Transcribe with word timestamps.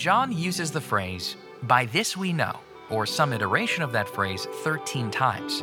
John 0.00 0.32
uses 0.32 0.70
the 0.70 0.80
phrase, 0.80 1.36
by 1.64 1.84
this 1.84 2.16
we 2.16 2.32
know, 2.32 2.58
or 2.88 3.04
some 3.04 3.34
iteration 3.34 3.82
of 3.82 3.92
that 3.92 4.08
phrase 4.08 4.46
13 4.64 5.10
times. 5.10 5.62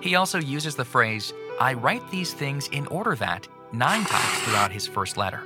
He 0.00 0.14
also 0.14 0.38
uses 0.38 0.76
the 0.76 0.84
phrase, 0.84 1.32
I 1.58 1.74
write 1.74 2.08
these 2.08 2.32
things 2.32 2.68
in 2.68 2.86
order 2.86 3.16
that, 3.16 3.48
nine 3.72 4.04
times 4.04 4.38
throughout 4.44 4.70
his 4.70 4.86
first 4.86 5.16
letter. 5.16 5.42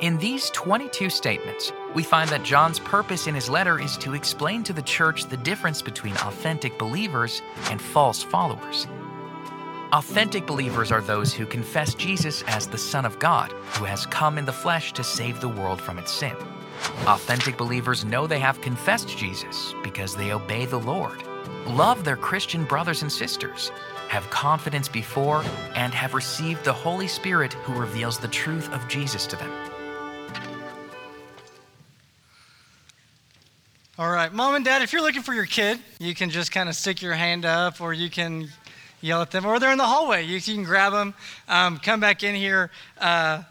In 0.00 0.18
these 0.18 0.50
22 0.50 1.08
statements, 1.08 1.72
we 1.94 2.02
find 2.02 2.28
that 2.30 2.42
John's 2.42 2.80
purpose 2.80 3.28
in 3.28 3.34
his 3.36 3.48
letter 3.48 3.78
is 3.78 3.96
to 3.98 4.14
explain 4.14 4.64
to 4.64 4.72
the 4.72 4.82
church 4.82 5.26
the 5.26 5.36
difference 5.36 5.82
between 5.82 6.16
authentic 6.16 6.80
believers 6.80 7.42
and 7.70 7.80
false 7.80 8.24
followers. 8.24 8.88
Authentic 9.92 10.48
believers 10.48 10.90
are 10.90 11.00
those 11.00 11.32
who 11.32 11.46
confess 11.46 11.94
Jesus 11.94 12.42
as 12.48 12.66
the 12.66 12.76
Son 12.76 13.04
of 13.04 13.20
God, 13.20 13.52
who 13.74 13.84
has 13.84 14.04
come 14.04 14.36
in 14.36 14.46
the 14.46 14.52
flesh 14.52 14.92
to 14.94 15.04
save 15.04 15.40
the 15.40 15.48
world 15.48 15.80
from 15.80 15.96
its 15.96 16.10
sin. 16.10 16.34
Authentic 17.06 17.56
believers 17.56 18.04
know 18.04 18.26
they 18.26 18.38
have 18.38 18.60
confessed 18.60 19.16
Jesus 19.16 19.74
because 19.82 20.14
they 20.14 20.32
obey 20.32 20.66
the 20.66 20.78
Lord, 20.78 21.22
love 21.66 22.04
their 22.04 22.16
Christian 22.16 22.64
brothers 22.64 23.02
and 23.02 23.10
sisters, 23.10 23.70
have 24.08 24.28
confidence 24.30 24.88
before, 24.88 25.44
and 25.74 25.92
have 25.94 26.14
received 26.14 26.64
the 26.64 26.72
Holy 26.72 27.08
Spirit 27.08 27.52
who 27.52 27.72
reveals 27.74 28.18
the 28.18 28.28
truth 28.28 28.70
of 28.72 28.86
Jesus 28.88 29.26
to 29.28 29.36
them. 29.36 29.50
All 33.98 34.10
right, 34.10 34.32
mom 34.32 34.54
and 34.54 34.64
dad, 34.64 34.82
if 34.82 34.92
you're 34.92 35.02
looking 35.02 35.22
for 35.22 35.34
your 35.34 35.46
kid, 35.46 35.78
you 35.98 36.14
can 36.14 36.30
just 36.30 36.50
kind 36.50 36.68
of 36.68 36.74
stick 36.74 37.02
your 37.02 37.14
hand 37.14 37.44
up 37.44 37.80
or 37.80 37.92
you 37.92 38.10
can 38.10 38.48
yell 39.02 39.20
at 39.20 39.30
them, 39.30 39.44
or 39.44 39.58
they're 39.58 39.72
in 39.72 39.78
the 39.78 39.84
hallway. 39.84 40.24
You, 40.24 40.36
you 40.36 40.40
can 40.40 40.64
grab 40.64 40.92
them, 40.92 41.14
um, 41.48 41.78
come 41.78 42.00
back 42.00 42.22
in 42.22 42.34
here, 42.34 42.70
uh, 42.98 43.42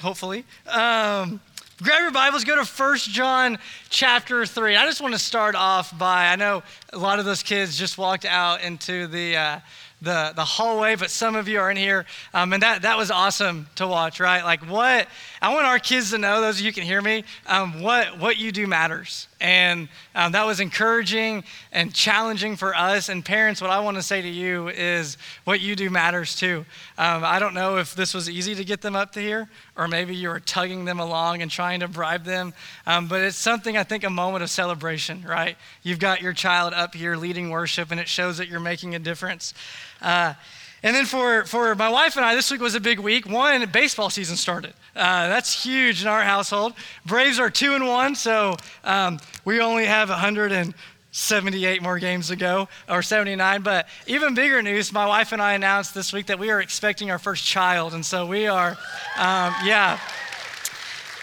hopefully. 0.00 0.44
Um, 0.66 1.40
grab 1.82 2.02
your 2.02 2.10
Bibles, 2.10 2.44
go 2.44 2.62
to 2.62 2.64
1 2.64 2.98
John 2.98 3.58
chapter 3.88 4.44
3. 4.44 4.76
I 4.76 4.84
just 4.84 5.00
want 5.00 5.14
to 5.14 5.18
start 5.18 5.54
off 5.54 5.96
by, 5.96 6.28
I 6.28 6.36
know 6.36 6.62
a 6.92 6.98
lot 6.98 7.18
of 7.18 7.24
those 7.24 7.42
kids 7.42 7.78
just 7.78 7.96
walked 7.96 8.24
out 8.24 8.62
into 8.62 9.06
the. 9.06 9.36
Uh, 9.36 9.60
the, 10.02 10.32
the 10.34 10.44
hallway, 10.44 10.96
but 10.96 11.10
some 11.10 11.36
of 11.36 11.48
you 11.48 11.58
are 11.60 11.70
in 11.70 11.76
here. 11.76 12.06
Um, 12.32 12.52
and 12.52 12.62
that, 12.62 12.82
that 12.82 12.96
was 12.96 13.10
awesome 13.10 13.66
to 13.76 13.86
watch, 13.86 14.20
right? 14.20 14.42
Like, 14.42 14.60
what 14.68 15.08
I 15.42 15.52
want 15.54 15.66
our 15.66 15.78
kids 15.78 16.10
to 16.10 16.18
know, 16.18 16.40
those 16.40 16.60
of 16.60 16.66
you 16.66 16.72
can 16.72 16.84
hear 16.84 17.02
me, 17.02 17.24
um, 17.46 17.82
what, 17.82 18.18
what 18.18 18.38
you 18.38 18.52
do 18.52 18.66
matters. 18.66 19.28
And 19.40 19.88
um, 20.14 20.32
that 20.32 20.44
was 20.44 20.60
encouraging 20.60 21.44
and 21.72 21.94
challenging 21.94 22.56
for 22.56 22.74
us. 22.74 23.08
And 23.08 23.24
parents, 23.24 23.62
what 23.62 23.70
I 23.70 23.80
want 23.80 23.96
to 23.96 24.02
say 24.02 24.20
to 24.20 24.28
you 24.28 24.68
is 24.68 25.16
what 25.44 25.60
you 25.60 25.74
do 25.74 25.88
matters 25.88 26.36
too. 26.36 26.66
Um, 26.98 27.24
I 27.24 27.38
don't 27.38 27.54
know 27.54 27.78
if 27.78 27.94
this 27.94 28.12
was 28.12 28.28
easy 28.28 28.54
to 28.54 28.64
get 28.64 28.82
them 28.82 28.94
up 28.94 29.12
to 29.12 29.20
here, 29.20 29.48
or 29.76 29.88
maybe 29.88 30.14
you 30.14 30.28
were 30.28 30.40
tugging 30.40 30.84
them 30.84 31.00
along 31.00 31.40
and 31.40 31.50
trying 31.50 31.80
to 31.80 31.88
bribe 31.88 32.24
them. 32.24 32.52
Um, 32.86 33.08
but 33.08 33.22
it's 33.22 33.36
something, 33.36 33.78
I 33.78 33.82
think, 33.82 34.04
a 34.04 34.10
moment 34.10 34.42
of 34.42 34.50
celebration, 34.50 35.24
right? 35.26 35.56
You've 35.82 36.00
got 36.00 36.20
your 36.20 36.34
child 36.34 36.74
up 36.74 36.94
here 36.94 37.16
leading 37.16 37.48
worship, 37.48 37.90
and 37.90 37.98
it 37.98 38.08
shows 38.08 38.36
that 38.38 38.48
you're 38.48 38.60
making 38.60 38.94
a 38.94 38.98
difference. 38.98 39.54
Uh, 40.00 40.34
and 40.82 40.96
then 40.96 41.04
for, 41.04 41.44
for 41.44 41.74
my 41.74 41.90
wife 41.90 42.16
and 42.16 42.24
I, 42.24 42.34
this 42.34 42.50
week 42.50 42.60
was 42.60 42.74
a 42.74 42.80
big 42.80 42.98
week. 42.98 43.28
One, 43.28 43.68
baseball 43.70 44.08
season 44.08 44.36
started. 44.36 44.72
Uh, 44.96 45.28
that's 45.28 45.62
huge 45.62 46.02
in 46.02 46.08
our 46.08 46.22
household. 46.22 46.72
Braves 47.04 47.38
are 47.38 47.50
two 47.50 47.74
and 47.74 47.86
one, 47.86 48.14
so 48.14 48.56
um, 48.82 49.20
we 49.44 49.60
only 49.60 49.84
have 49.84 50.08
178 50.08 51.82
more 51.82 51.98
games 51.98 52.28
to 52.28 52.36
go, 52.36 52.68
or 52.88 53.02
79. 53.02 53.60
But 53.62 53.88
even 54.06 54.34
bigger 54.34 54.62
news, 54.62 54.90
my 54.90 55.06
wife 55.06 55.32
and 55.32 55.42
I 55.42 55.52
announced 55.52 55.94
this 55.94 56.14
week 56.14 56.26
that 56.26 56.38
we 56.38 56.50
are 56.50 56.62
expecting 56.62 57.10
our 57.10 57.18
first 57.18 57.44
child. 57.44 57.92
And 57.92 58.04
so 58.04 58.26
we 58.26 58.46
are, 58.46 58.70
um, 59.18 59.54
yeah 59.64 59.98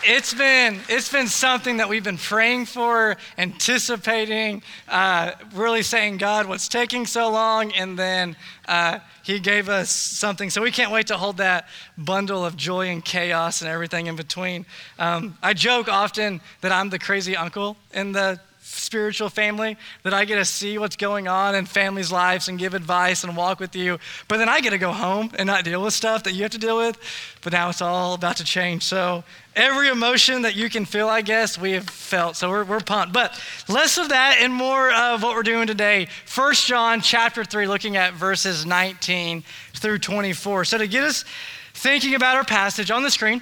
it's 0.04 0.34
been 0.34 0.80
it's 0.90 1.12
been 1.12 1.28
something 1.28 1.78
that 1.78 1.90
we've 1.90 2.04
been 2.04 2.18
praying 2.18 2.66
for, 2.66 3.18
anticipating, 3.38 4.62
uh, 4.88 5.32
really 5.54 5.82
saying, 5.82 6.18
God, 6.18 6.48
what's 6.48 6.68
taking 6.68 7.06
so 7.06 7.30
long? 7.30 7.72
And 7.74 7.98
then 7.98 8.36
uh, 8.68 9.00
He 9.24 9.40
gave 9.40 9.70
us 9.70 9.90
something. 9.90 10.50
So 10.50 10.62
we 10.62 10.72
can't 10.72 10.92
wait 10.92 11.08
to 11.08 11.18
hold 11.18 11.38
that 11.38 11.68
bundle 11.98 12.46
of 12.46 12.56
joy 12.56 12.88
and 12.90 13.04
chaos 13.04 13.62
and 13.62 13.70
everything 13.70 14.08
in 14.08 14.16
between. 14.16 14.66
Um, 15.00 15.38
I 15.42 15.54
joke 15.54 15.88
often 15.88 16.42
that 16.62 16.72
I'm 16.72 16.90
the 16.90 17.00
crazy 17.00 17.36
uncle 17.36 17.78
in 17.94 18.12
the 18.12 18.40
spiritual 18.68 19.30
family 19.30 19.78
that 20.04 20.14
I 20.14 20.26
get 20.26 20.36
to 20.36 20.46
see 20.46 20.78
what's 20.78 20.98
going 20.98 21.28
on 21.28 21.56
in 21.56 21.66
families' 21.66 22.12
lives 22.12 22.50
and 22.50 22.60
give 22.60 22.74
advice 22.74 23.24
and 23.24 23.36
walk 23.36 23.60
with 23.60 23.76
you. 23.76 23.98
But 24.28 24.38
then 24.38 24.50
I 24.50 24.60
get 24.60 24.72
to 24.72 24.78
go 24.78 24.92
home 24.92 25.32
and 25.38 25.48
not 25.48 25.64
deal 25.64 25.82
with 25.82 25.94
stuff 25.94 26.24
that 26.24 26.34
you 26.34 26.44
have 26.44 26.52
to 26.52 26.58
deal 26.58 26.78
with. 26.78 26.98
But 27.42 27.54
now 27.54 27.70
it's 27.70 27.82
all 27.82 28.14
about 28.14 28.38
to 28.38 28.44
change. 28.44 28.84
So 28.84 29.24
every 29.56 29.88
emotion 29.88 30.42
that 30.42 30.56
you 30.56 30.70
can 30.70 30.84
feel, 30.86 31.08
I 31.08 31.22
guess, 31.22 31.58
we 31.58 31.72
have 31.72 31.90
felt. 31.90 32.36
So 32.36 32.50
we're, 32.50 32.66
we're 32.66 32.82
pumped. 32.82 33.14
But 33.14 33.42
less 33.70 33.98
of 33.98 34.10
that 34.10 34.38
and 34.42 34.54
more 34.54 34.92
of 34.92 35.24
what 35.24 35.36
we're 35.36 35.44
doing 35.44 35.68
today. 35.68 36.08
First 36.26 36.68
John 36.68 37.00
chapter 37.00 37.46
3, 37.46 37.68
looking 37.68 37.96
at 37.96 38.14
verses 38.14 38.66
19 38.66 39.44
through 39.76 40.00
24. 40.00 40.66
So 40.66 40.78
to 40.78 40.88
get 40.88 41.04
us 41.04 41.24
thinking 41.74 42.16
about 42.16 42.36
our 42.36 42.44
passage 42.44 42.92
on 42.92 43.04
the 43.04 43.12
screen, 43.12 43.42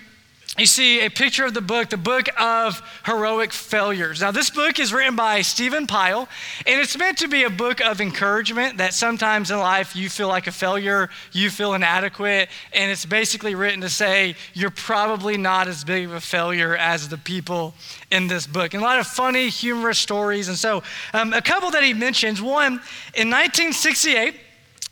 you 0.58 0.66
see 0.66 1.02
a 1.02 1.10
picture 1.10 1.44
of 1.46 1.54
the 1.54 1.62
book, 1.62 1.90
the 1.90 1.98
book 1.98 2.28
of 2.40 2.82
heroic 3.06 3.52
failures. 3.52 4.22
Now, 4.22 4.32
this 4.32 4.50
book 4.50 4.80
is 4.80 4.94
written 4.94 5.16
by 5.16 5.42
Stephen 5.42 5.86
Pile, 5.86 6.30
and 6.66 6.80
it's 6.80 6.98
meant 6.98 7.18
to 7.18 7.28
be 7.28 7.44
a 7.44 7.50
book 7.50 7.82
of 7.82 8.00
encouragement 8.00 8.78
that 8.78 8.94
sometimes 8.94 9.52
in 9.52 9.60
life 9.60 9.98
you 9.98 10.10
feel 10.10 10.30
like 10.30 10.48
a 10.48 10.54
failure, 10.54 11.10
you 11.34 11.50
feel 11.50 11.74
inadequate, 11.74 12.48
and 12.72 12.90
it's 12.90 13.06
basically 13.06 13.54
written 13.54 13.82
to 13.82 13.90
say 13.90 14.36
you're 14.54 14.70
probably 14.70 15.36
not 15.36 15.68
as 15.68 15.84
big 15.84 16.06
of 16.06 16.14
a 16.14 16.22
failure 16.22 16.78
as 16.78 17.10
the 17.10 17.18
people 17.18 17.74
in 18.10 18.28
this 18.28 18.48
book. 18.48 18.74
And 18.74 18.82
a 18.82 18.86
lot 18.86 19.00
of 19.00 19.08
funny, 19.08 19.50
humorous 19.50 20.00
stories. 20.00 20.48
And 20.48 20.58
so, 20.58 20.84
um, 21.14 21.34
a 21.34 21.42
couple 21.42 21.70
that 21.72 21.84
he 21.84 21.94
mentions 21.94 22.42
one, 22.42 22.80
in 23.14 23.30
1968, 23.30 24.36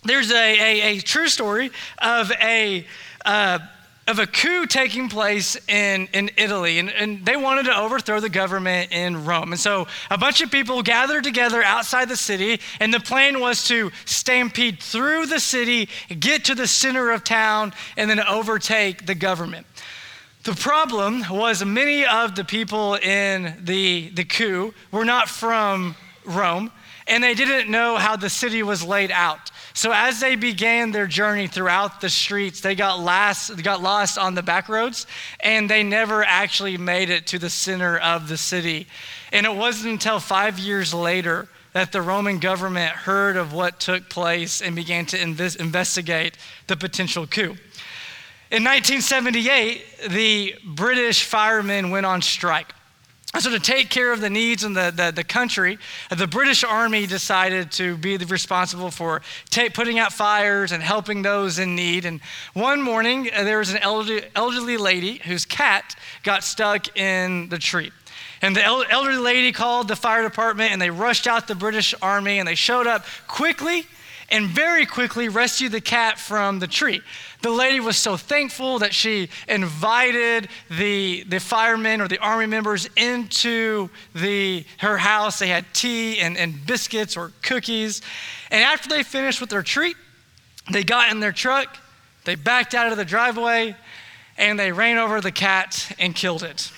there's 0.03 0.29
a, 0.29 0.35
a, 0.35 0.81
a 0.97 0.99
true 0.99 1.29
story 1.29 1.71
of 1.99 2.31
a 2.41 2.85
uh, 3.23 3.59
of 4.05 4.19
a 4.19 4.27
coup 4.27 4.65
taking 4.65 5.07
place 5.07 5.55
in, 5.69 6.07
in 6.13 6.29
Italy, 6.35 6.79
and, 6.79 6.89
and 6.89 7.25
they 7.25 7.37
wanted 7.37 7.65
to 7.65 7.77
overthrow 7.77 8.19
the 8.19 8.29
government 8.29 8.91
in 8.91 9.23
Rome. 9.25 9.53
And 9.53 9.59
so 9.59 9.87
a 10.09 10.17
bunch 10.17 10.41
of 10.41 10.51
people 10.51 10.83
gathered 10.83 11.23
together 11.23 11.63
outside 11.63 12.09
the 12.09 12.17
city, 12.17 12.59
and 12.81 12.93
the 12.93 12.99
plan 12.99 13.39
was 13.39 13.65
to 13.67 13.91
stampede 14.05 14.81
through 14.81 15.27
the 15.27 15.39
city, 15.39 15.87
get 16.19 16.45
to 16.45 16.55
the 16.55 16.67
center 16.67 17.11
of 17.11 17.23
town, 17.23 17.73
and 17.95 18.09
then 18.09 18.19
overtake 18.19 19.05
the 19.05 19.15
government. 19.15 19.65
The 20.43 20.53
problem 20.53 21.23
was 21.29 21.63
many 21.63 22.05
of 22.05 22.35
the 22.35 22.43
people 22.43 22.95
in 22.95 23.55
the, 23.63 24.09
the 24.09 24.25
coup 24.25 24.73
were 24.91 25.05
not 25.05 25.29
from 25.29 25.95
Rome, 26.25 26.71
and 27.07 27.23
they 27.23 27.33
didn't 27.33 27.71
know 27.71 27.95
how 27.95 28.17
the 28.17 28.29
city 28.29 28.63
was 28.63 28.83
laid 28.83 29.11
out. 29.11 29.51
So 29.73 29.91
as 29.91 30.19
they 30.19 30.35
began 30.35 30.91
their 30.91 31.07
journey 31.07 31.47
throughout 31.47 31.99
the 31.99 32.09
streets, 32.09 32.61
they 32.61 32.75
got 32.75 32.99
lost, 32.99 33.61
got 33.63 33.81
lost 33.81 34.19
on 34.19 34.35
the 34.35 34.43
back 34.43 34.69
roads, 34.69 35.07
and 35.39 35.67
they 35.67 35.81
never 35.81 36.23
actually 36.23 36.77
made 36.77 37.09
it 37.09 37.25
to 37.27 37.39
the 37.39 37.49
center 37.49 37.97
of 37.97 38.27
the 38.27 38.37
city. 38.37 38.87
And 39.31 39.47
it 39.47 39.55
wasn't 39.55 39.93
until 39.93 40.19
five 40.19 40.59
years 40.59 40.93
later 40.93 41.47
that 41.73 41.91
the 41.91 42.03
Roman 42.03 42.37
government 42.37 42.91
heard 42.91 43.35
of 43.35 43.51
what 43.51 43.79
took 43.79 44.09
place 44.09 44.61
and 44.61 44.75
began 44.75 45.07
to 45.07 45.17
inv- 45.17 45.59
investigate 45.59 46.37
the 46.67 46.77
potential 46.77 47.25
coup. 47.25 47.55
In 48.51 48.63
1978, 48.63 50.09
the 50.09 50.55
British 50.63 51.23
firemen 51.23 51.89
went 51.89 52.05
on 52.05 52.21
strike. 52.21 52.71
So, 53.39 53.49
to 53.49 53.59
take 53.59 53.89
care 53.89 54.13
of 54.13 54.21
the 54.21 54.29
needs 54.29 54.63
in 54.63 54.73
the, 54.73 54.93
the, 54.95 55.11
the 55.11 55.23
country, 55.23 55.79
the 56.15 56.27
British 56.27 56.63
Army 56.63 57.07
decided 57.07 57.71
to 57.71 57.97
be 57.97 58.15
responsible 58.15 58.91
for 58.91 59.23
putting 59.73 59.97
out 59.97 60.13
fires 60.13 60.71
and 60.71 60.83
helping 60.83 61.23
those 61.23 61.57
in 61.57 61.75
need. 61.75 62.05
And 62.05 62.21
one 62.53 62.79
morning, 62.79 63.31
uh, 63.33 63.43
there 63.43 63.57
was 63.57 63.71
an 63.71 63.77
elderly, 63.77 64.21
elderly 64.35 64.77
lady 64.77 65.19
whose 65.25 65.45
cat 65.45 65.95
got 66.21 66.43
stuck 66.43 66.95
in 66.95 67.49
the 67.49 67.57
tree. 67.57 67.91
And 68.43 68.55
the 68.55 68.63
elderly 68.63 69.17
lady 69.17 69.51
called 69.51 69.87
the 69.87 69.95
fire 69.95 70.21
department, 70.21 70.71
and 70.71 70.79
they 70.79 70.91
rushed 70.91 71.25
out 71.25 71.47
the 71.47 71.55
British 71.55 71.95
Army, 72.03 72.37
and 72.37 72.47
they 72.47 72.55
showed 72.55 72.85
up 72.85 73.03
quickly 73.27 73.87
and 74.29 74.47
very 74.47 74.85
quickly 74.85 75.29
rescued 75.29 75.71
the 75.71 75.81
cat 75.81 76.19
from 76.19 76.59
the 76.59 76.67
tree. 76.67 77.01
The 77.41 77.51
lady 77.51 77.79
was 77.79 77.97
so 77.97 78.17
thankful 78.17 78.79
that 78.79 78.93
she 78.93 79.29
invited 79.47 80.49
the, 80.69 81.23
the 81.23 81.39
firemen 81.39 82.01
or 82.01 82.07
the 82.07 82.19
army 82.19 82.45
members 82.45 82.89
into 82.95 83.89
the, 84.15 84.65
her 84.79 84.97
house. 84.97 85.39
They 85.39 85.49
had 85.49 85.65
tea 85.73 86.19
and, 86.19 86.37
and 86.37 86.65
biscuits 86.65 87.17
or 87.17 87.31
cookies. 87.41 88.01
And 88.49 88.63
after 88.63 88.89
they 88.89 89.03
finished 89.03 89.41
with 89.41 89.49
their 89.49 89.63
treat, 89.63 89.97
they 90.71 90.83
got 90.83 91.11
in 91.11 91.19
their 91.19 91.33
truck, 91.33 91.77
they 92.25 92.35
backed 92.35 92.73
out 92.73 92.91
of 92.91 92.97
the 92.97 93.05
driveway, 93.05 93.75
and 94.37 94.57
they 94.57 94.71
ran 94.71 94.97
over 94.97 95.21
the 95.21 95.31
cat 95.31 95.93
and 95.99 96.15
killed 96.15 96.43
it. 96.43 96.71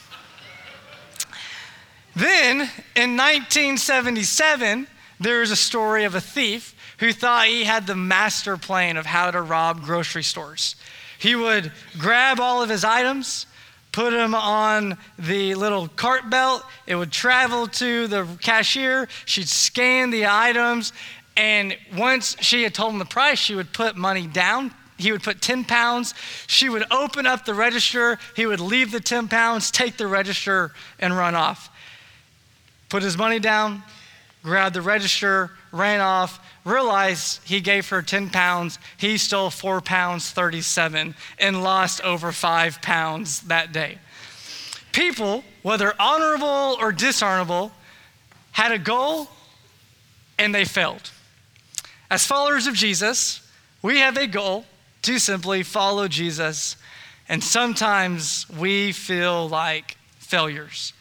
then 2.16 2.62
in 2.96 3.16
1977, 3.16 4.88
there 5.20 5.42
is 5.42 5.52
a 5.52 5.56
story 5.56 6.04
of 6.04 6.16
a 6.16 6.22
thief 6.22 6.75
who 7.00 7.12
thought 7.12 7.48
he 7.48 7.64
had 7.64 7.88
the 7.88 7.96
master 7.96 8.58
plan 8.58 8.98
of 8.98 9.06
how 9.06 9.32
to 9.32 9.42
rob 9.42 9.84
grocery 9.84 10.24
stores. 10.24 10.76
He 11.20 11.36
would 11.36 11.72
grab 11.98 12.40
all 12.40 12.62
of 12.62 12.70
his 12.70 12.84
items, 12.84 13.46
put 13.92 14.12
them 14.12 14.36
on 14.36 14.98
the 15.18 15.56
little 15.56 15.88
cart 15.88 16.30
belt. 16.30 16.64
It 16.86 16.96
would 16.96 17.12
travel 17.12 17.68
to 17.68 18.08
the 18.08 18.28
cashier. 18.42 19.08
She'd 19.26 19.48
scan 19.48 20.10
the 20.10 20.28
items. 20.28 20.94
And 21.38 21.78
once 21.96 22.36
she 22.42 22.64
had 22.64 22.74
told 22.74 22.94
him 22.94 23.00
the 23.00 23.06
price, 23.06 23.40
she 23.40 23.56
would 23.56 23.74
put 23.74 23.96
money 23.96 24.28
down. 24.28 24.74
He 24.98 25.12
would 25.12 25.24
put 25.24 25.42
10 25.42 25.66
pounds. 25.66 26.14
She 26.48 26.70
would 26.70 26.86
open 26.92 27.26
up 27.26 27.46
the 27.46 27.54
register. 27.54 28.18
He 28.36 28.46
would 28.46 28.60
leave 28.62 28.92
the 28.92 29.02
10 29.02 29.28
pounds, 29.28 29.72
take 29.72 29.98
the 29.98 30.08
register, 30.08 30.72
and 31.00 31.16
run 31.16 31.36
off. 31.36 31.70
Put 32.90 33.04
his 33.04 33.18
money 33.18 33.40
down, 33.40 33.84
grabbed 34.44 34.76
the 34.76 34.82
register, 34.82 35.52
ran 35.72 36.00
off, 36.00 36.40
realized 36.66 37.40
he 37.46 37.62
gave 37.62 37.88
her 37.90 38.02
10 38.02 38.32
pounds. 38.32 38.80
He 38.98 39.18
stole 39.18 39.50
4 39.50 39.80
pounds 39.82 40.32
37 40.32 41.16
and 41.40 41.64
lost 41.64 42.02
over 42.02 42.32
5 42.32 42.82
pounds 42.82 43.42
that 43.42 43.72
day. 43.72 44.00
People, 44.92 45.44
whether 45.62 45.94
honorable 46.00 46.78
or 46.80 46.92
dishonorable, 46.92 47.72
had 48.52 48.72
a 48.72 48.80
goal 48.80 49.30
and 50.38 50.54
they 50.54 50.66
failed. 50.66 51.12
As 52.10 52.26
followers 52.26 52.68
of 52.68 52.74
Jesus, 52.76 53.42
we 53.82 54.00
have 54.00 54.18
a 54.18 54.28
goal 54.28 54.66
to 55.04 55.20
simply 55.20 55.62
follow 55.62 56.08
Jesus, 56.08 56.78
and 57.30 57.44
sometimes 57.44 58.48
we 58.50 58.92
feel 58.92 59.48
like 59.48 59.98
failures. 60.18 60.94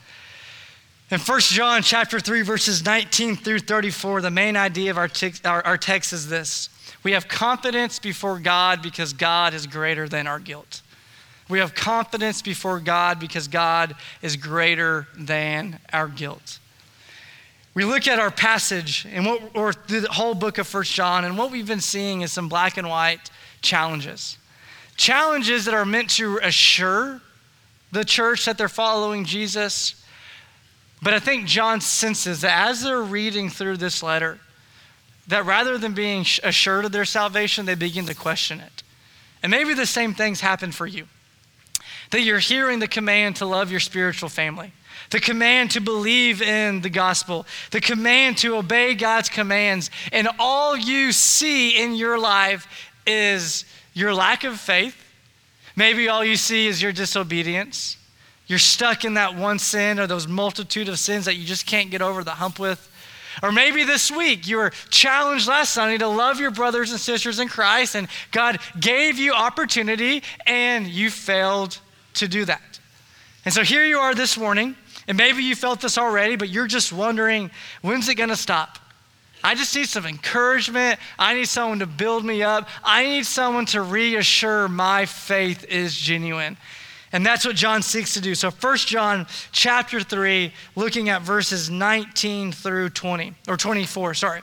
In 1.14 1.20
1 1.20 1.40
John 1.42 1.80
chapter 1.82 2.18
3, 2.18 2.42
verses 2.42 2.84
19 2.84 3.36
through 3.36 3.60
34, 3.60 4.20
the 4.20 4.32
main 4.32 4.56
idea 4.56 4.90
of 4.90 4.98
our, 4.98 5.08
our, 5.44 5.64
our 5.64 5.78
text 5.78 6.12
is 6.12 6.28
this. 6.28 6.68
We 7.04 7.12
have 7.12 7.28
confidence 7.28 8.00
before 8.00 8.40
God 8.40 8.82
because 8.82 9.12
God 9.12 9.54
is 9.54 9.68
greater 9.68 10.08
than 10.08 10.26
our 10.26 10.40
guilt. 10.40 10.82
We 11.48 11.60
have 11.60 11.72
confidence 11.72 12.42
before 12.42 12.80
God 12.80 13.20
because 13.20 13.46
God 13.46 13.94
is 14.22 14.34
greater 14.34 15.06
than 15.16 15.78
our 15.92 16.08
guilt. 16.08 16.58
We 17.74 17.84
look 17.84 18.08
at 18.08 18.18
our 18.18 18.32
passage 18.32 19.06
and 19.08 19.24
what, 19.24 19.40
or 19.54 19.72
the 19.86 20.08
whole 20.10 20.34
book 20.34 20.58
of 20.58 20.74
1 20.74 20.82
John, 20.82 21.24
and 21.24 21.38
what 21.38 21.52
we've 21.52 21.68
been 21.68 21.80
seeing 21.80 22.22
is 22.22 22.32
some 22.32 22.48
black 22.48 22.76
and 22.76 22.88
white 22.88 23.30
challenges. 23.62 24.36
Challenges 24.96 25.64
that 25.66 25.74
are 25.74 25.86
meant 25.86 26.10
to 26.10 26.40
assure 26.42 27.20
the 27.92 28.04
church 28.04 28.46
that 28.46 28.58
they're 28.58 28.68
following 28.68 29.24
Jesus, 29.24 30.03
but 31.04 31.12
I 31.12 31.18
think 31.18 31.44
John 31.46 31.82
senses 31.82 32.40
that 32.40 32.68
as 32.70 32.82
they're 32.82 33.02
reading 33.02 33.50
through 33.50 33.76
this 33.76 34.02
letter, 34.02 34.38
that 35.28 35.44
rather 35.44 35.76
than 35.76 35.92
being 35.92 36.24
assured 36.42 36.86
of 36.86 36.92
their 36.92 37.04
salvation, 37.04 37.66
they 37.66 37.74
begin 37.74 38.06
to 38.06 38.14
question 38.14 38.58
it. 38.58 38.82
And 39.42 39.50
maybe 39.50 39.74
the 39.74 39.84
same 39.84 40.14
things 40.14 40.40
happen 40.40 40.72
for 40.72 40.86
you. 40.86 41.06
That 42.10 42.22
you're 42.22 42.38
hearing 42.38 42.78
the 42.78 42.88
command 42.88 43.36
to 43.36 43.44
love 43.44 43.70
your 43.70 43.80
spiritual 43.80 44.30
family, 44.30 44.72
the 45.10 45.20
command 45.20 45.72
to 45.72 45.80
believe 45.82 46.40
in 46.40 46.80
the 46.80 46.88
gospel, 46.88 47.44
the 47.70 47.82
command 47.82 48.38
to 48.38 48.56
obey 48.56 48.94
God's 48.94 49.28
commands, 49.28 49.90
and 50.10 50.26
all 50.38 50.74
you 50.74 51.12
see 51.12 51.82
in 51.82 51.94
your 51.94 52.18
life 52.18 52.66
is 53.06 53.66
your 53.92 54.14
lack 54.14 54.42
of 54.44 54.58
faith. 54.58 54.96
Maybe 55.76 56.08
all 56.08 56.24
you 56.24 56.36
see 56.36 56.66
is 56.66 56.80
your 56.80 56.92
disobedience. 56.92 57.98
You're 58.46 58.58
stuck 58.58 59.04
in 59.04 59.14
that 59.14 59.36
one 59.36 59.58
sin 59.58 59.98
or 59.98 60.06
those 60.06 60.28
multitude 60.28 60.88
of 60.88 60.98
sins 60.98 61.24
that 61.24 61.36
you 61.36 61.44
just 61.44 61.66
can't 61.66 61.90
get 61.90 62.02
over 62.02 62.22
the 62.22 62.32
hump 62.32 62.58
with. 62.58 62.90
Or 63.42 63.50
maybe 63.50 63.84
this 63.84 64.10
week 64.10 64.46
you 64.46 64.58
were 64.58 64.70
challenged 64.90 65.48
last 65.48 65.72
Sunday 65.72 65.98
to 65.98 66.06
love 66.06 66.38
your 66.38 66.50
brothers 66.50 66.90
and 66.92 67.00
sisters 67.00 67.40
in 67.40 67.48
Christ, 67.48 67.96
and 67.96 68.06
God 68.30 68.58
gave 68.78 69.18
you 69.18 69.32
opportunity 69.32 70.22
and 70.46 70.86
you 70.86 71.10
failed 71.10 71.78
to 72.14 72.28
do 72.28 72.44
that. 72.44 72.78
And 73.44 73.52
so 73.52 73.62
here 73.62 73.84
you 73.84 73.98
are 73.98 74.14
this 74.14 74.38
morning, 74.38 74.76
and 75.08 75.18
maybe 75.18 75.42
you 75.42 75.54
felt 75.54 75.80
this 75.80 75.98
already, 75.98 76.36
but 76.36 76.48
you're 76.48 76.66
just 76.66 76.92
wondering 76.92 77.50
when's 77.82 78.08
it 78.08 78.14
going 78.14 78.30
to 78.30 78.36
stop? 78.36 78.78
I 79.42 79.54
just 79.54 79.76
need 79.76 79.88
some 79.88 80.06
encouragement. 80.06 80.98
I 81.18 81.34
need 81.34 81.48
someone 81.48 81.80
to 81.80 81.86
build 81.86 82.24
me 82.24 82.42
up. 82.42 82.66
I 82.82 83.04
need 83.04 83.26
someone 83.26 83.66
to 83.66 83.82
reassure 83.82 84.68
my 84.68 85.04
faith 85.04 85.66
is 85.68 85.94
genuine. 85.94 86.56
And 87.14 87.24
that's 87.24 87.46
what 87.46 87.54
John 87.54 87.80
seeks 87.80 88.12
to 88.14 88.20
do. 88.20 88.34
So 88.34 88.50
1 88.50 88.76
John 88.78 89.28
chapter 89.52 90.00
3, 90.00 90.52
looking 90.74 91.10
at 91.10 91.22
verses 91.22 91.70
19 91.70 92.50
through 92.50 92.90
20, 92.90 93.32
or 93.46 93.56
24, 93.56 94.14
sorry. 94.14 94.42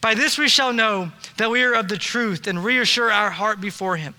By 0.00 0.14
this 0.14 0.38
we 0.38 0.46
shall 0.48 0.72
know 0.72 1.10
that 1.36 1.50
we 1.50 1.64
are 1.64 1.74
of 1.74 1.88
the 1.88 1.98
truth 1.98 2.46
and 2.46 2.64
reassure 2.64 3.10
our 3.10 3.30
heart 3.30 3.60
before 3.60 3.96
him. 3.96 4.14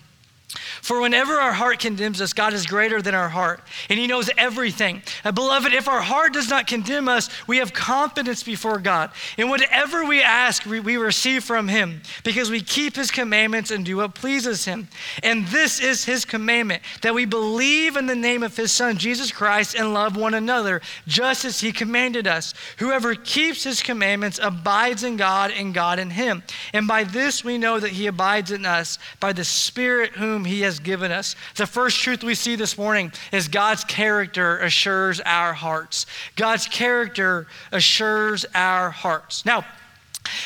For 0.84 1.00
whenever 1.00 1.40
our 1.40 1.54
heart 1.54 1.78
condemns 1.78 2.20
us, 2.20 2.34
God 2.34 2.52
is 2.52 2.66
greater 2.66 3.00
than 3.00 3.14
our 3.14 3.30
heart, 3.30 3.62
and 3.88 3.98
He 3.98 4.06
knows 4.06 4.28
everything. 4.36 5.02
And 5.24 5.34
beloved, 5.34 5.72
if 5.72 5.88
our 5.88 6.02
heart 6.02 6.34
does 6.34 6.50
not 6.50 6.66
condemn 6.66 7.08
us, 7.08 7.30
we 7.46 7.56
have 7.56 7.72
confidence 7.72 8.42
before 8.42 8.78
God. 8.78 9.10
And 9.38 9.48
whatever 9.48 10.04
we 10.04 10.20
ask, 10.20 10.66
we, 10.66 10.80
we 10.80 10.98
receive 10.98 11.42
from 11.42 11.68
Him, 11.68 12.02
because 12.22 12.50
we 12.50 12.60
keep 12.60 12.96
His 12.96 13.10
commandments 13.10 13.70
and 13.70 13.82
do 13.82 13.96
what 13.96 14.14
pleases 14.14 14.66
Him. 14.66 14.88
And 15.22 15.46
this 15.46 15.80
is 15.80 16.04
His 16.04 16.26
commandment 16.26 16.82
that 17.00 17.14
we 17.14 17.24
believe 17.24 17.96
in 17.96 18.04
the 18.04 18.14
name 18.14 18.42
of 18.42 18.54
His 18.54 18.70
Son, 18.70 18.98
Jesus 18.98 19.32
Christ, 19.32 19.74
and 19.74 19.94
love 19.94 20.18
one 20.18 20.34
another, 20.34 20.82
just 21.06 21.46
as 21.46 21.60
He 21.60 21.72
commanded 21.72 22.26
us. 22.26 22.52
Whoever 22.76 23.14
keeps 23.14 23.64
His 23.64 23.82
commandments 23.82 24.38
abides 24.42 25.02
in 25.02 25.16
God, 25.16 25.50
and 25.50 25.72
God 25.72 25.98
in 25.98 26.10
Him. 26.10 26.42
And 26.74 26.86
by 26.86 27.04
this 27.04 27.42
we 27.42 27.56
know 27.56 27.80
that 27.80 27.92
He 27.92 28.06
abides 28.06 28.50
in 28.50 28.66
us, 28.66 28.98
by 29.18 29.32
the 29.32 29.44
Spirit 29.44 30.12
whom 30.12 30.44
he 30.44 30.60
has 30.60 30.73
given 30.80 31.12
us. 31.12 31.36
The 31.56 31.66
first 31.66 32.00
truth 32.00 32.22
we 32.22 32.34
see 32.34 32.56
this 32.56 32.76
morning 32.78 33.12
is 33.32 33.48
God's 33.48 33.84
character 33.84 34.58
assures 34.58 35.20
our 35.20 35.52
hearts. 35.52 36.06
God's 36.36 36.66
character 36.66 37.46
assures 37.72 38.44
our 38.54 38.90
hearts. 38.90 39.44
Now, 39.44 39.64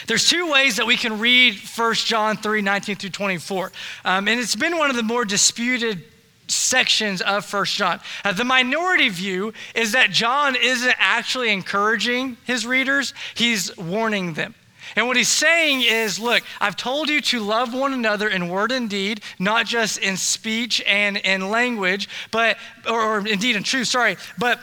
there's 0.06 0.28
two 0.28 0.50
ways 0.50 0.76
that 0.76 0.86
we 0.86 0.96
can 0.96 1.18
read 1.18 1.58
1 1.58 1.94
John 1.94 2.36
3 2.36 2.62
19 2.62 2.96
through 2.96 3.10
24. 3.10 3.72
Um, 4.04 4.28
and 4.28 4.40
it's 4.40 4.56
been 4.56 4.76
one 4.76 4.90
of 4.90 4.96
the 4.96 5.02
more 5.02 5.24
disputed 5.24 6.04
sections 6.48 7.20
of 7.22 7.44
First 7.44 7.76
John. 7.76 8.00
Uh, 8.24 8.32
the 8.32 8.44
minority 8.44 9.08
view 9.08 9.52
is 9.74 9.92
that 9.92 10.10
John 10.10 10.56
isn't 10.56 10.94
actually 10.98 11.50
encouraging 11.50 12.36
his 12.44 12.66
readers, 12.66 13.14
he's 13.34 13.76
warning 13.76 14.34
them. 14.34 14.54
And 14.98 15.06
what 15.06 15.16
he's 15.16 15.28
saying 15.28 15.82
is, 15.82 16.18
look, 16.18 16.42
I've 16.60 16.74
told 16.74 17.08
you 17.08 17.20
to 17.20 17.38
love 17.38 17.72
one 17.72 17.92
another 17.92 18.28
in 18.28 18.48
word 18.48 18.72
and 18.72 18.90
deed, 18.90 19.20
not 19.38 19.64
just 19.64 19.98
in 19.98 20.16
speech 20.16 20.82
and 20.84 21.18
in 21.18 21.50
language, 21.50 22.08
but, 22.32 22.56
or, 22.84 23.00
or 23.00 23.18
indeed 23.24 23.54
in 23.54 23.62
truth, 23.62 23.86
sorry. 23.86 24.16
But 24.38 24.58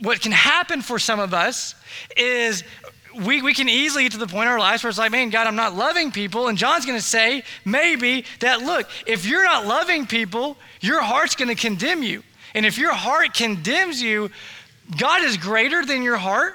what 0.00 0.22
can 0.22 0.32
happen 0.32 0.80
for 0.80 0.98
some 0.98 1.20
of 1.20 1.34
us 1.34 1.74
is 2.16 2.64
we, 3.14 3.42
we 3.42 3.52
can 3.52 3.68
easily 3.68 4.04
get 4.04 4.12
to 4.12 4.18
the 4.18 4.26
point 4.26 4.46
in 4.46 4.52
our 4.52 4.58
lives 4.58 4.82
where 4.82 4.88
it's 4.88 4.98
like, 4.98 5.12
man, 5.12 5.28
God, 5.28 5.46
I'm 5.46 5.54
not 5.54 5.76
loving 5.76 6.12
people. 6.12 6.48
And 6.48 6.56
John's 6.56 6.86
going 6.86 6.98
to 6.98 7.04
say, 7.04 7.42
maybe, 7.66 8.24
that 8.40 8.62
look, 8.62 8.88
if 9.06 9.26
you're 9.26 9.44
not 9.44 9.66
loving 9.66 10.06
people, 10.06 10.56
your 10.80 11.02
heart's 11.02 11.36
going 11.36 11.54
to 11.54 11.54
condemn 11.54 12.02
you. 12.02 12.22
And 12.54 12.64
if 12.64 12.78
your 12.78 12.94
heart 12.94 13.34
condemns 13.34 14.00
you, 14.00 14.30
God 14.96 15.24
is 15.24 15.36
greater 15.36 15.84
than 15.84 16.02
your 16.02 16.16
heart 16.16 16.54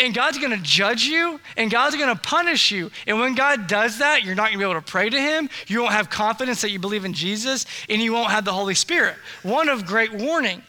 and 0.00 0.14
God's 0.14 0.38
to 0.50 0.56
judge 0.56 1.04
you 1.04 1.38
and 1.56 1.70
God's 1.70 1.96
to 2.14 2.20
punish 2.20 2.70
you. 2.70 2.90
And 3.06 3.20
when 3.20 3.34
God 3.34 3.66
does 3.66 3.98
that, 3.98 4.24
you're 4.24 4.34
not 4.34 4.50
to 4.52 4.58
be 4.58 4.64
able 4.64 4.74
to 4.74 4.82
pray 4.82 5.10
to 5.10 5.20
Him. 5.20 5.48
You 5.66 5.82
won't 5.82 5.92
have 5.92 6.10
confidence 6.10 6.62
that 6.62 6.70
you 6.70 6.78
believe 6.78 7.04
in 7.04 7.12
Jesus 7.12 7.66
and 7.88 8.00
you 8.00 8.12
won't 8.12 8.30
have 8.30 8.44
the 8.44 8.52
Holy 8.52 8.74
Spirit. 8.74 9.16
One 9.42 9.68
of 9.68 9.86
great 9.86 10.12
warning. 10.12 10.62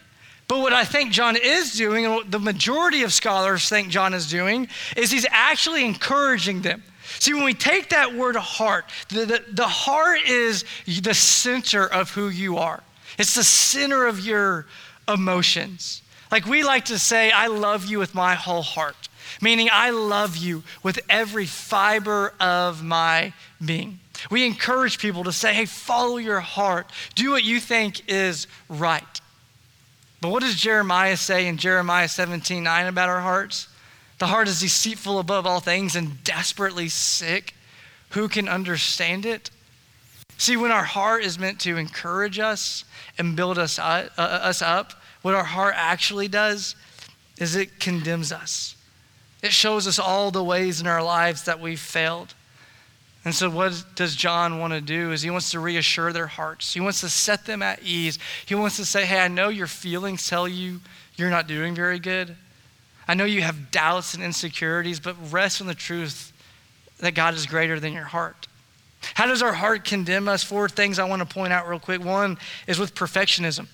But 0.48 0.60
what 0.60 0.74
I 0.74 0.84
think 0.84 1.12
John 1.12 1.36
is 1.36 1.72
doing, 1.72 2.04
and 2.04 2.14
what 2.14 2.30
the 2.30 2.38
majority 2.38 3.04
of 3.04 3.12
scholars 3.12 3.68
think 3.70 3.88
John 3.88 4.12
is 4.12 4.28
doing, 4.28 4.68
is 4.96 5.10
he's 5.10 5.26
actually 5.30 5.82
encouraging 5.82 6.60
them. 6.60 6.82
See, 7.20 7.32
when 7.32 7.44
we 7.44 7.54
take 7.54 7.90
that 7.90 8.14
word 8.14 8.36
heart, 8.36 8.84
the, 9.08 9.24
the, 9.24 9.44
the 9.50 9.66
heart 9.66 10.20
is 10.26 10.64
the 10.86 11.14
center 11.14 11.86
of 11.86 12.10
who 12.10 12.28
you 12.28 12.58
are, 12.58 12.82
it's 13.18 13.34
the 13.34 13.44
center 13.44 14.06
of 14.06 14.20
your 14.20 14.66
emotions. 15.08 16.02
Like 16.30 16.44
we 16.46 16.62
like 16.62 16.86
to 16.86 16.98
say, 16.98 17.30
I 17.30 17.46
love 17.46 17.86
you 17.86 17.98
with 17.98 18.14
my 18.14 18.34
whole 18.34 18.62
heart 18.62 19.08
meaning 19.42 19.68
I 19.70 19.90
love 19.90 20.36
you 20.36 20.62
with 20.82 21.00
every 21.10 21.44
fiber 21.44 22.32
of 22.40 22.82
my 22.82 23.34
being. 23.62 23.98
We 24.30 24.46
encourage 24.46 24.98
people 24.98 25.24
to 25.24 25.32
say, 25.32 25.52
hey, 25.52 25.66
follow 25.66 26.16
your 26.16 26.40
heart, 26.40 26.90
do 27.14 27.32
what 27.32 27.44
you 27.44 27.60
think 27.60 28.08
is 28.08 28.46
right. 28.68 29.20
But 30.20 30.30
what 30.30 30.42
does 30.42 30.54
Jeremiah 30.54 31.16
say 31.16 31.48
in 31.48 31.56
Jeremiah 31.56 32.08
17 32.08 32.62
9 32.62 32.86
about 32.86 33.08
our 33.08 33.20
hearts? 33.20 33.68
The 34.18 34.28
heart 34.28 34.46
is 34.46 34.60
deceitful 34.60 35.18
above 35.18 35.46
all 35.46 35.58
things 35.58 35.96
and 35.96 36.22
desperately 36.22 36.88
sick. 36.88 37.54
Who 38.10 38.28
can 38.28 38.48
understand 38.48 39.26
it? 39.26 39.50
See, 40.38 40.56
when 40.56 40.70
our 40.70 40.84
heart 40.84 41.24
is 41.24 41.38
meant 41.38 41.58
to 41.60 41.76
encourage 41.76 42.38
us 42.38 42.84
and 43.18 43.34
build 43.34 43.58
us, 43.58 43.78
uh, 43.78 44.08
uh, 44.16 44.20
us 44.20 44.62
up, 44.62 44.92
what 45.22 45.34
our 45.34 45.44
heart 45.44 45.74
actually 45.76 46.28
does 46.28 46.76
is 47.38 47.56
it 47.56 47.80
condemns 47.80 48.30
us. 48.30 48.76
It 49.42 49.52
shows 49.52 49.86
us 49.86 49.98
all 49.98 50.30
the 50.30 50.44
ways 50.44 50.80
in 50.80 50.86
our 50.86 51.02
lives 51.02 51.44
that 51.44 51.60
we've 51.60 51.80
failed. 51.80 52.34
And 53.24 53.34
so, 53.34 53.50
what 53.50 53.84
does 53.94 54.16
John 54.16 54.58
want 54.58 54.72
to 54.72 54.80
do? 54.80 55.12
Is 55.12 55.22
he 55.22 55.30
wants 55.30 55.50
to 55.52 55.60
reassure 55.60 56.12
their 56.12 56.26
hearts. 56.26 56.74
He 56.74 56.80
wants 56.80 57.00
to 57.02 57.08
set 57.08 57.46
them 57.46 57.62
at 57.62 57.82
ease. 57.82 58.18
He 58.46 58.54
wants 58.54 58.76
to 58.76 58.84
say, 58.84 59.04
Hey, 59.04 59.20
I 59.20 59.28
know 59.28 59.48
your 59.48 59.66
feelings 59.66 60.26
tell 60.26 60.48
you 60.48 60.80
you're 61.16 61.30
not 61.30 61.46
doing 61.46 61.74
very 61.74 61.98
good. 61.98 62.36
I 63.06 63.14
know 63.14 63.24
you 63.24 63.42
have 63.42 63.70
doubts 63.70 64.14
and 64.14 64.22
insecurities, 64.22 65.00
but 65.00 65.16
rest 65.30 65.60
in 65.60 65.66
the 65.66 65.74
truth 65.74 66.32
that 66.98 67.14
God 67.14 67.34
is 67.34 67.46
greater 67.46 67.78
than 67.78 67.92
your 67.92 68.04
heart. 68.04 68.46
How 69.14 69.26
does 69.26 69.42
our 69.42 69.52
heart 69.52 69.84
condemn 69.84 70.28
us? 70.28 70.42
Four 70.42 70.68
things 70.68 70.98
I 70.98 71.04
want 71.04 71.20
to 71.20 71.26
point 71.26 71.52
out 71.52 71.68
real 71.68 71.80
quick. 71.80 72.04
One 72.04 72.38
is 72.66 72.78
with 72.78 72.94
perfectionism. 72.94 73.66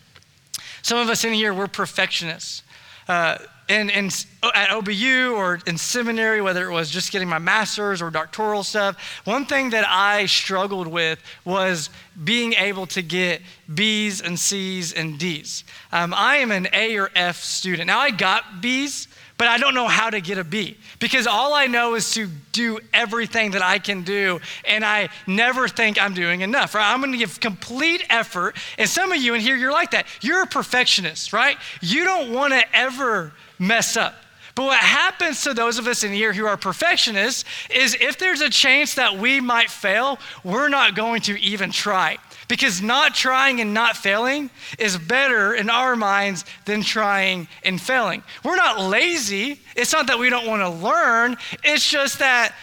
Some 0.82 0.98
of 0.98 1.08
us 1.08 1.24
in 1.24 1.32
here, 1.32 1.52
we're 1.52 1.68
perfectionists. 1.68 2.62
Uh, 3.06 3.38
in, 3.68 3.90
in, 3.90 4.06
at 4.54 4.70
OBU 4.70 5.36
or 5.36 5.60
in 5.66 5.76
seminary, 5.76 6.40
whether 6.40 6.68
it 6.68 6.72
was 6.72 6.90
just 6.90 7.12
getting 7.12 7.28
my 7.28 7.38
master's 7.38 8.00
or 8.00 8.10
doctoral 8.10 8.62
stuff, 8.62 9.22
one 9.24 9.44
thing 9.44 9.70
that 9.70 9.86
I 9.86 10.26
struggled 10.26 10.86
with 10.86 11.20
was 11.44 11.90
being 12.24 12.54
able 12.54 12.86
to 12.86 13.02
get 13.02 13.42
B's 13.72 14.20
and 14.20 14.38
C's 14.38 14.92
and 14.92 15.18
D's. 15.18 15.64
Um, 15.92 16.14
I 16.14 16.36
am 16.38 16.50
an 16.50 16.68
A 16.72 16.96
or 16.98 17.10
F 17.14 17.42
student. 17.42 17.86
Now, 17.86 17.98
I 17.98 18.10
got 18.10 18.60
B's, 18.62 19.07
but 19.38 19.46
I 19.46 19.56
don't 19.56 19.74
know 19.74 19.86
how 19.86 20.10
to 20.10 20.20
get 20.20 20.36
a 20.36 20.44
B 20.44 20.76
because 20.98 21.26
all 21.26 21.54
I 21.54 21.66
know 21.66 21.94
is 21.94 22.12
to 22.14 22.28
do 22.52 22.80
everything 22.92 23.52
that 23.52 23.62
I 23.62 23.78
can 23.78 24.02
do, 24.02 24.40
and 24.64 24.84
I 24.84 25.08
never 25.26 25.68
think 25.68 26.00
I'm 26.00 26.12
doing 26.12 26.40
enough, 26.40 26.74
right? 26.74 26.92
I'm 26.92 27.00
gonna 27.00 27.16
give 27.16 27.38
complete 27.38 28.04
effort. 28.10 28.56
And 28.76 28.88
some 28.88 29.12
of 29.12 29.22
you 29.22 29.34
in 29.34 29.40
here, 29.40 29.56
you're 29.56 29.72
like 29.72 29.92
that. 29.92 30.06
You're 30.20 30.42
a 30.42 30.46
perfectionist, 30.46 31.32
right? 31.32 31.56
You 31.80 32.04
don't 32.04 32.32
wanna 32.32 32.62
ever 32.74 33.32
mess 33.58 33.96
up. 33.96 34.14
But 34.56 34.64
what 34.64 34.80
happens 34.80 35.44
to 35.44 35.54
those 35.54 35.78
of 35.78 35.86
us 35.86 36.02
in 36.02 36.12
here 36.12 36.32
who 36.32 36.44
are 36.44 36.56
perfectionists 36.56 37.44
is 37.70 37.96
if 38.00 38.18
there's 38.18 38.40
a 38.40 38.50
chance 38.50 38.96
that 38.96 39.16
we 39.16 39.40
might 39.40 39.70
fail, 39.70 40.18
we're 40.42 40.68
not 40.68 40.96
going 40.96 41.20
to 41.22 41.40
even 41.40 41.70
try. 41.70 42.18
Because 42.48 42.80
not 42.80 43.14
trying 43.14 43.60
and 43.60 43.74
not 43.74 43.96
failing 43.96 44.50
is 44.78 44.96
better 44.96 45.54
in 45.54 45.68
our 45.68 45.94
minds 45.94 46.44
than 46.64 46.82
trying 46.82 47.46
and 47.62 47.80
failing. 47.80 48.22
We're 48.42 48.56
not 48.56 48.80
lazy. 48.80 49.60
It's 49.76 49.92
not 49.92 50.06
that 50.06 50.18
we 50.18 50.30
don't 50.30 50.46
want 50.46 50.62
to 50.62 50.70
learn, 50.70 51.36
it's 51.62 51.88
just 51.88 52.18
that 52.20 52.54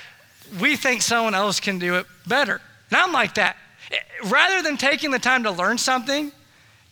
we 0.59 0.75
think 0.75 1.01
someone 1.01 1.35
else 1.35 1.59
can 1.59 1.79
do 1.79 1.95
it 1.95 2.05
better. 2.27 2.61
And 2.89 2.99
I'm 2.99 3.11
like 3.11 3.35
that. 3.35 3.57
Rather 4.25 4.61
than 4.61 4.77
taking 4.77 5.11
the 5.11 5.19
time 5.19 5.43
to 5.43 5.51
learn 5.51 5.77
something, 5.77 6.31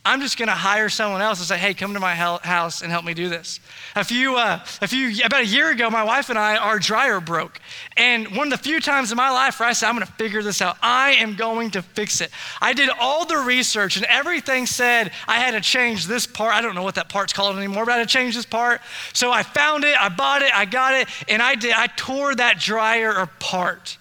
I'm 0.05 0.19
just 0.19 0.38
going 0.38 0.50
to 0.50 0.53
hire 0.53 0.89
someone 0.89 1.22
else 1.22 1.39
and 1.39 1.48
say, 1.48 1.57
hey, 1.57 1.74
come 1.74 1.93
to 1.93 2.00
my 2.00 2.13
house 2.13 2.81
and 2.81 2.91
help 2.91 3.05
me 3.05 3.13
do 3.13 3.29
this. 3.29 3.62
A 3.95 4.03
few, 4.03 4.36
uh, 4.36 4.60
a 4.81 4.88
few, 4.88 5.24
about 5.24 5.43
a 5.43 5.45
year 5.45 5.72
ago, 5.72 5.89
my 5.89 6.03
wife 6.03 6.29
and 6.29 6.38
I, 6.38 6.57
our 6.57 6.77
dryer 6.77 7.22
broke. 7.22 7.62
And 7.95 8.36
one 8.36 8.51
of 8.51 8.60
the 8.60 8.62
few 8.62 8.81
times 8.81 9.13
in 9.13 9.15
my 9.15 9.29
life 9.29 9.62
where 9.62 9.69
I 9.69 9.72
said, 9.72 9.88
I'm 9.88 9.95
going 9.95 10.05
to 10.05 10.12
figure 10.13 10.43
this 10.43 10.62
out. 10.62 10.75
I 10.81 11.13
am 11.13 11.36
going 11.38 11.72
to 11.72 11.81
fix 11.81 12.19
it. 12.19 12.31
I 12.62 12.74
did 12.74 12.89
all 13.00 13.25
the 13.25 13.38
research 13.38 13.95
and 13.95 14.05
everything 14.07 14.65
said 14.65 15.13
I 15.25 15.39
had 15.39 15.51
to 15.51 15.62
change 15.62 16.05
this 16.05 16.27
part. 16.27 16.53
I 16.53 16.60
don't 16.60 16.75
know 16.75 16.83
what 16.83 16.95
that 16.95 17.07
part's 17.07 17.31
called 17.31 17.55
anymore, 17.55 17.86
but 17.86 17.93
I 17.93 17.98
had 18.00 18.10
to 18.10 18.13
change 18.13 18.36
this 18.36 18.45
part. 18.45 18.81
So 19.13 19.31
I 19.31 19.43
found 19.43 19.86
it, 19.86 19.95
I 19.98 20.10
bought 20.10 20.41
it, 20.41 20.53
I 20.53 20.65
got 20.65 20.95
it, 20.95 21.07
and 21.29 21.41
I 21.41 21.55
did. 21.55 21.72
I 21.72 21.88
tore 21.88 22.36
that 22.36 22.60
dryer 22.60 23.12
apart, 23.12 23.98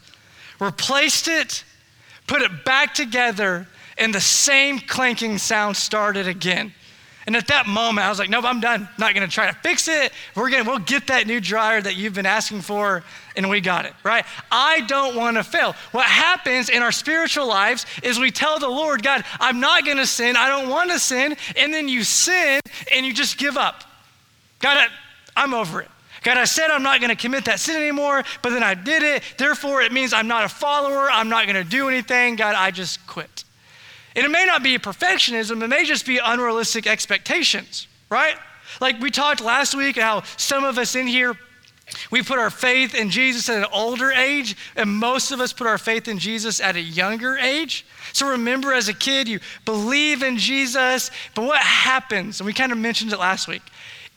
replaced 0.59 1.29
it, 1.29 1.63
put 2.27 2.43
it 2.43 2.65
back 2.65 2.93
together, 2.93 3.69
and 4.03 4.13
the 4.13 4.21
same 4.21 4.81
clanking 4.81 5.39
sound 5.39 5.77
started 5.77 6.27
again. 6.27 6.75
And 7.25 7.37
at 7.37 7.47
that 7.47 7.69
moment, 7.69 8.05
I 8.05 8.11
was 8.11 8.19
like, 8.19 8.29
nope, 8.29 8.45
I'm 8.45 8.59
done. 8.59 8.89
Not 8.99 9.15
gonna 9.15 9.29
try 9.29 9.47
to 9.49 9.57
fix 9.59 9.87
it. 9.87 10.13
We're 10.35 10.51
gonna, 10.51 10.65
we'll 10.65 10.81
get 10.81 11.07
that 11.07 11.29
new 11.29 11.41
dryer 11.41 11.81
that 11.81 11.95
you've 11.95 12.15
been 12.15 12.27
asking 12.27 12.63
for, 12.63 13.05
and 13.37 13.49
we 13.49 13.61
got 13.61 13.87
it, 13.87 13.93
right? 14.03 14.25
I 14.51 14.81
don't 14.81 15.15
wanna 15.15 15.45
fail. 15.45 15.77
What 15.93 16.07
happens 16.07 16.69
in 16.69 16.83
our 16.83 16.91
spiritual 16.91 17.47
lives 17.47 17.87
is 18.03 18.19
we 18.19 18.33
tell 18.33 18.59
the 18.59 18.69
Lord, 18.69 19.05
God, 19.05 19.25
I'm 19.39 19.61
not 19.61 19.87
gonna 19.87 20.05
sin, 20.05 20.37
I 20.37 20.49
don't 20.49 20.69
wanna 20.69 20.99
sin, 20.99 21.37
and 21.57 21.73
then 21.73 21.89
you 21.89 22.03
sin 22.03 22.61
and 22.93 23.07
you 23.07 23.15
just 23.15 23.39
give 23.39 23.57
up. 23.57 23.85
God, 24.59 24.89
I'm 25.37 25.55
over 25.55 25.81
it. 25.81 25.89
God, 26.25 26.39
I 26.39 26.45
said 26.45 26.71
I'm 26.71 26.85
not 26.85 27.01
going 27.01 27.11
to 27.11 27.17
commit 27.17 27.47
that 27.47 27.59
sin 27.59 27.75
anymore, 27.75 28.23
but 28.43 28.51
then 28.51 28.63
I 28.63 28.75
did 28.75 29.03
it. 29.03 29.25
Therefore, 29.39 29.83
it 29.83 29.91
means 29.91 30.13
I'm 30.13 30.29
not 30.29 30.45
a 30.45 30.49
follower. 30.49 31.11
I'm 31.11 31.29
not 31.29 31.47
going 31.47 31.57
to 31.57 31.69
do 31.69 31.89
anything. 31.89 32.37
God, 32.37 32.55
I 32.55 32.71
just 32.71 33.05
quit. 33.09 33.43
And 34.15 34.25
it 34.25 34.31
may 34.31 34.45
not 34.45 34.63
be 34.63 34.79
perfectionism, 34.79 35.63
it 35.63 35.69
may 35.69 35.85
just 35.85 36.07
be 36.07 36.19
unrealistic 36.19 36.87
expectations, 36.87 37.87
right? 38.11 38.37
Like 38.81 39.01
we 39.01 39.11
talked 39.11 39.41
last 39.41 39.75
week 39.75 39.97
how 39.97 40.23
some 40.37 40.65
of 40.65 40.79
us 40.79 40.95
in 40.95 41.07
here, 41.07 41.37
we 42.11 42.23
put 42.23 42.39
our 42.39 42.51
faith 42.51 42.95
in 42.95 43.11
Jesus 43.11 43.49
at 43.49 43.59
an 43.59 43.67
older 43.73 44.13
age, 44.13 44.57
and 44.77 44.89
most 44.91 45.31
of 45.31 45.41
us 45.41 45.53
put 45.53 45.67
our 45.67 45.79
faith 45.79 46.09
in 46.09 46.19
Jesus 46.19 46.61
at 46.61 46.77
a 46.77 46.81
younger 46.81 47.37
age. 47.37 47.85
So 48.13 48.31
remember, 48.31 48.73
as 48.73 48.89
a 48.89 48.95
kid, 48.95 49.29
you 49.29 49.41
believe 49.65 50.23
in 50.23 50.39
Jesus, 50.39 51.11
but 51.35 51.45
what 51.45 51.61
happens? 51.61 52.41
And 52.41 52.47
we 52.47 52.53
kind 52.53 52.73
of 52.73 52.79
mentioned 52.79 53.13
it 53.13 53.19
last 53.19 53.49
week. 53.49 53.63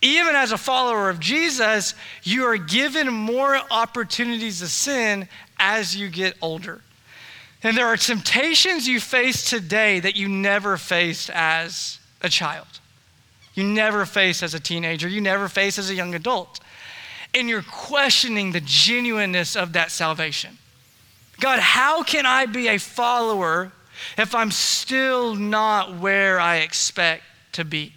Even 0.02 0.36
as 0.36 0.52
a 0.52 0.58
follower 0.58 1.10
of 1.10 1.20
Jesus, 1.20 1.96
you 2.24 2.44
are 2.46 2.58
given 2.58 3.12
more 3.12 3.60
opportunities 3.72 4.60
to 4.60 4.68
sin 4.68 5.28
as 5.58 5.96
you 5.96 6.10
get 6.10 6.36
older. 6.42 6.82
And 7.66 7.76
there 7.76 7.88
are 7.88 7.98
temptations 7.98 8.88
you 8.88 9.00
face 9.00 9.50
today 9.50 10.00
that 10.00 10.16
you 10.16 10.30
never 10.30 10.78
faced 10.78 11.32
as 11.32 11.98
a 12.22 12.30
child. 12.30 12.68
You 13.56 13.64
never 13.64 14.06
faced 14.06 14.44
as 14.44 14.54
a 14.54 14.60
teenager. 14.60 15.08
You 15.08 15.20
never 15.20 15.50
faced 15.50 15.80
as 15.80 15.90
a 15.90 15.96
young 15.96 16.14
adult. 16.14 16.60
And 17.34 17.50
you're 17.50 17.64
questioning 17.64 18.52
the 18.52 18.62
genuineness 18.62 19.56
of 19.56 19.74
that 19.74 19.90
salvation. 19.90 20.60
God, 21.40 21.58
how 21.58 22.04
can 22.04 22.28
I 22.28 22.46
be 22.46 22.68
a 22.68 22.78
follower 22.78 23.72
if 24.16 24.36
I'm 24.36 24.52
still 24.52 25.34
not 25.34 25.98
where 25.98 26.40
I 26.40 26.58
expect 26.58 27.24
to 27.54 27.66
be? 27.66 27.94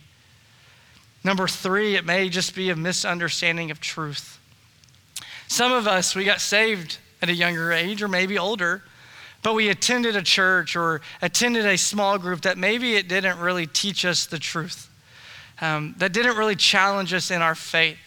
Number 1.22 1.46
three, 1.46 1.94
it 1.94 2.06
may 2.06 2.30
just 2.30 2.54
be 2.54 2.70
a 2.70 2.76
misunderstanding 2.76 3.70
of 3.70 3.82
truth. 3.82 4.38
Some 5.46 5.72
of 5.72 5.86
us, 5.86 6.14
we 6.14 6.24
got 6.24 6.40
saved 6.40 6.96
at 7.20 7.28
a 7.28 7.34
younger 7.34 7.70
age 7.70 8.02
or 8.02 8.08
maybe 8.08 8.38
older 8.38 8.82
but 9.42 9.54
we 9.54 9.68
attended 9.68 10.16
a 10.16 10.22
church 10.22 10.76
or 10.76 11.00
attended 11.22 11.64
a 11.64 11.78
small 11.78 12.18
group 12.18 12.42
that 12.42 12.58
maybe 12.58 12.96
it 12.96 13.08
didn't 13.08 13.38
really 13.38 13.66
teach 13.66 14.04
us 14.04 14.26
the 14.26 14.38
truth, 14.38 14.90
um, 15.60 15.94
that 15.98 16.12
didn't 16.12 16.36
really 16.36 16.56
challenge 16.56 17.12
us 17.14 17.30
in 17.30 17.40
our 17.42 17.54
faith. 17.54 17.98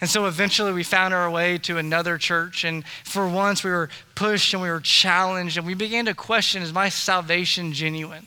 And 0.00 0.08
so 0.08 0.26
eventually 0.26 0.72
we 0.72 0.84
found 0.84 1.12
our 1.12 1.28
way 1.30 1.58
to 1.58 1.78
another 1.78 2.18
church. 2.18 2.64
And 2.64 2.84
for 3.04 3.28
once 3.28 3.64
we 3.64 3.70
were 3.70 3.88
pushed 4.14 4.54
and 4.54 4.62
we 4.62 4.70
were 4.70 4.80
challenged 4.80 5.56
and 5.56 5.66
we 5.66 5.74
began 5.74 6.04
to 6.04 6.14
question 6.14 6.62
is 6.62 6.72
my 6.72 6.88
salvation 6.88 7.72
genuine? 7.72 8.26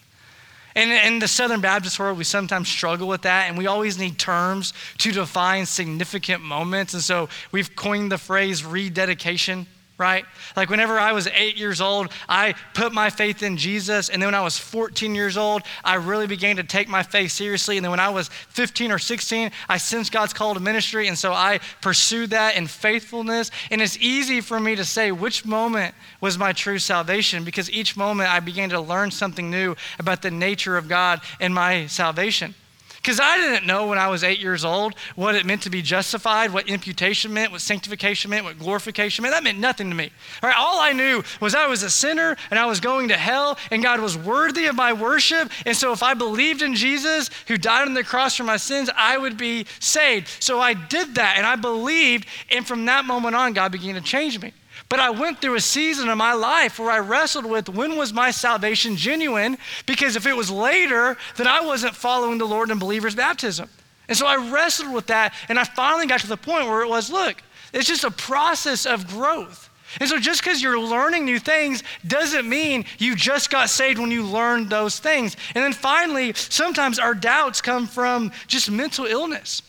And 0.75 0.91
in 0.91 1.19
the 1.19 1.27
Southern 1.27 1.61
Baptist 1.61 1.99
world, 1.99 2.17
we 2.17 2.23
sometimes 2.23 2.69
struggle 2.69 3.07
with 3.07 3.23
that, 3.23 3.49
and 3.49 3.57
we 3.57 3.67
always 3.67 3.99
need 3.99 4.17
terms 4.17 4.73
to 4.99 5.11
define 5.11 5.65
significant 5.65 6.41
moments. 6.41 6.93
And 6.93 7.03
so 7.03 7.27
we've 7.51 7.75
coined 7.75 8.09
the 8.09 8.17
phrase 8.17 8.63
rededication 8.63 9.67
right? 10.01 10.25
Like 10.55 10.71
whenever 10.71 10.99
I 10.99 11.13
was 11.13 11.27
eight 11.27 11.55
years 11.57 11.79
old, 11.79 12.11
I 12.27 12.55
put 12.73 12.91
my 12.91 13.11
faith 13.11 13.43
in 13.43 13.55
Jesus. 13.55 14.09
And 14.09 14.19
then 14.19 14.27
when 14.27 14.35
I 14.35 14.41
was 14.41 14.57
14 14.57 15.13
years 15.13 15.37
old, 15.37 15.61
I 15.83 15.95
really 15.95 16.25
began 16.25 16.55
to 16.55 16.63
take 16.63 16.89
my 16.89 17.03
faith 17.03 17.31
seriously. 17.31 17.77
And 17.77 17.83
then 17.83 17.91
when 17.91 17.99
I 17.99 18.09
was 18.09 18.27
15 18.27 18.91
or 18.91 18.97
16, 18.97 19.51
I 19.69 19.77
sensed 19.77 20.11
God's 20.11 20.33
call 20.33 20.55
to 20.55 20.59
ministry. 20.59 21.07
And 21.07 21.17
so 21.17 21.33
I 21.33 21.59
pursued 21.81 22.31
that 22.31 22.55
in 22.55 22.65
faithfulness. 22.65 23.51
And 23.69 23.79
it's 23.79 23.97
easy 23.99 24.41
for 24.41 24.59
me 24.59 24.75
to 24.75 24.83
say 24.83 25.11
which 25.11 25.45
moment 25.45 25.93
was 26.19 26.35
my 26.35 26.51
true 26.51 26.79
salvation 26.79 27.43
because 27.43 27.69
each 27.69 27.95
moment 27.95 28.29
I 28.31 28.39
began 28.39 28.69
to 28.71 28.81
learn 28.81 29.11
something 29.11 29.51
new 29.51 29.75
about 29.99 30.23
the 30.23 30.31
nature 30.31 30.77
of 30.77 30.87
God 30.87 31.21
and 31.39 31.53
my 31.53 31.85
salvation. 31.85 32.55
Because 33.01 33.19
I 33.19 33.37
didn't 33.37 33.65
know 33.65 33.87
when 33.87 33.97
I 33.97 34.09
was 34.09 34.23
eight 34.23 34.39
years 34.39 34.63
old 34.63 34.93
what 35.15 35.33
it 35.33 35.43
meant 35.43 35.63
to 35.63 35.71
be 35.71 35.81
justified, 35.81 36.53
what 36.53 36.67
imputation 36.69 37.33
meant, 37.33 37.51
what 37.51 37.61
sanctification 37.61 38.29
meant, 38.29 38.45
what 38.45 38.59
glorification 38.59 39.23
meant. 39.23 39.33
That 39.33 39.43
meant 39.43 39.57
nothing 39.57 39.89
to 39.89 39.95
me. 39.95 40.11
All, 40.43 40.49
right, 40.49 40.57
all 40.57 40.79
I 40.79 40.93
knew 40.93 41.23
was 41.39 41.55
I 41.55 41.65
was 41.65 41.81
a 41.81 41.89
sinner 41.89 42.37
and 42.51 42.59
I 42.59 42.67
was 42.67 42.79
going 42.79 43.07
to 43.07 43.17
hell 43.17 43.57
and 43.71 43.81
God 43.81 44.01
was 44.01 44.15
worthy 44.15 44.67
of 44.67 44.75
my 44.75 44.93
worship. 44.93 45.49
And 45.65 45.75
so 45.75 45.91
if 45.91 46.03
I 46.03 46.13
believed 46.13 46.61
in 46.61 46.75
Jesus 46.75 47.31
who 47.47 47.57
died 47.57 47.87
on 47.87 47.95
the 47.95 48.03
cross 48.03 48.35
for 48.35 48.43
my 48.43 48.57
sins, 48.57 48.87
I 48.95 49.17
would 49.17 49.35
be 49.35 49.65
saved. 49.79 50.27
So 50.39 50.59
I 50.59 50.75
did 50.75 51.15
that 51.15 51.37
and 51.37 51.45
I 51.45 51.55
believed. 51.55 52.27
And 52.51 52.67
from 52.67 52.85
that 52.85 53.05
moment 53.05 53.35
on, 53.35 53.53
God 53.53 53.71
began 53.71 53.95
to 53.95 54.01
change 54.01 54.39
me. 54.39 54.53
But 54.91 54.99
I 54.99 55.09
went 55.09 55.39
through 55.39 55.55
a 55.55 55.61
season 55.61 56.09
of 56.09 56.17
my 56.17 56.33
life 56.33 56.77
where 56.77 56.91
I 56.91 56.99
wrestled 56.99 57.45
with 57.45 57.69
when 57.69 57.95
was 57.95 58.11
my 58.11 58.29
salvation 58.29 58.97
genuine? 58.97 59.57
Because 59.85 60.17
if 60.17 60.27
it 60.27 60.35
was 60.35 60.51
later, 60.51 61.15
then 61.37 61.47
I 61.47 61.61
wasn't 61.61 61.95
following 61.95 62.37
the 62.37 62.45
Lord 62.45 62.69
in 62.71 62.77
believer's 62.77 63.15
baptism. 63.15 63.69
And 64.09 64.17
so 64.17 64.27
I 64.27 64.51
wrestled 64.51 64.93
with 64.93 65.07
that, 65.07 65.33
and 65.47 65.57
I 65.57 65.63
finally 65.63 66.07
got 66.07 66.19
to 66.19 66.27
the 66.27 66.35
point 66.35 66.67
where 66.67 66.81
it 66.81 66.89
was 66.89 67.09
look, 67.09 67.41
it's 67.71 67.87
just 67.87 68.03
a 68.03 68.11
process 68.11 68.85
of 68.85 69.07
growth. 69.07 69.69
And 70.01 70.09
so 70.09 70.19
just 70.19 70.43
because 70.43 70.61
you're 70.61 70.77
learning 70.77 71.23
new 71.23 71.39
things 71.39 71.83
doesn't 72.05 72.47
mean 72.47 72.83
you 72.97 73.15
just 73.15 73.49
got 73.49 73.69
saved 73.69 73.97
when 73.97 74.11
you 74.11 74.23
learned 74.25 74.69
those 74.69 74.99
things. 74.99 75.37
And 75.55 75.63
then 75.63 75.71
finally, 75.71 76.33
sometimes 76.33 76.99
our 76.99 77.13
doubts 77.13 77.61
come 77.61 77.87
from 77.87 78.33
just 78.47 78.69
mental 78.69 79.05
illness. 79.05 79.61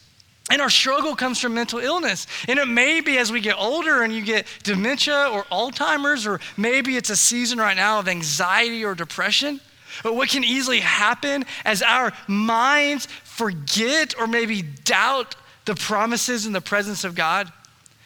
And 0.53 0.61
our 0.61 0.69
struggle 0.69 1.17
comes 1.17 1.41
from 1.41 1.55
mental 1.55 1.79
illness. 1.79 2.27
And 2.47 2.59
it 2.59 2.69
may 2.69 3.01
be 3.01 3.17
as 3.17 3.33
we 3.33 3.41
get 3.41 3.57
older 3.57 4.03
and 4.03 4.15
you 4.15 4.21
get 4.21 4.47
dementia 4.63 5.31
or 5.33 5.45
Alzheimer's, 5.45 6.27
or 6.27 6.41
maybe 6.59 6.99
it's 6.99 7.09
a 7.09 7.17
season 7.17 7.59
right 7.59 7.75
now 7.75 8.01
of 8.01 8.07
anxiety 8.07 8.85
or 8.85 8.95
depression. 8.95 9.63
But 10.03 10.15
what 10.15 10.29
can 10.29 10.45
easily 10.45 10.81
happen 10.81 11.47
as 11.65 11.81
our 11.81 12.13
minds 12.29 13.07
forget 13.25 14.15
or 14.19 14.27
maybe 14.27 14.61
doubt 14.61 15.37
the 15.65 15.75
promises 15.75 16.45
and 16.45 16.55
the 16.55 16.61
presence 16.61 17.03
of 17.05 17.15
God, 17.15 17.51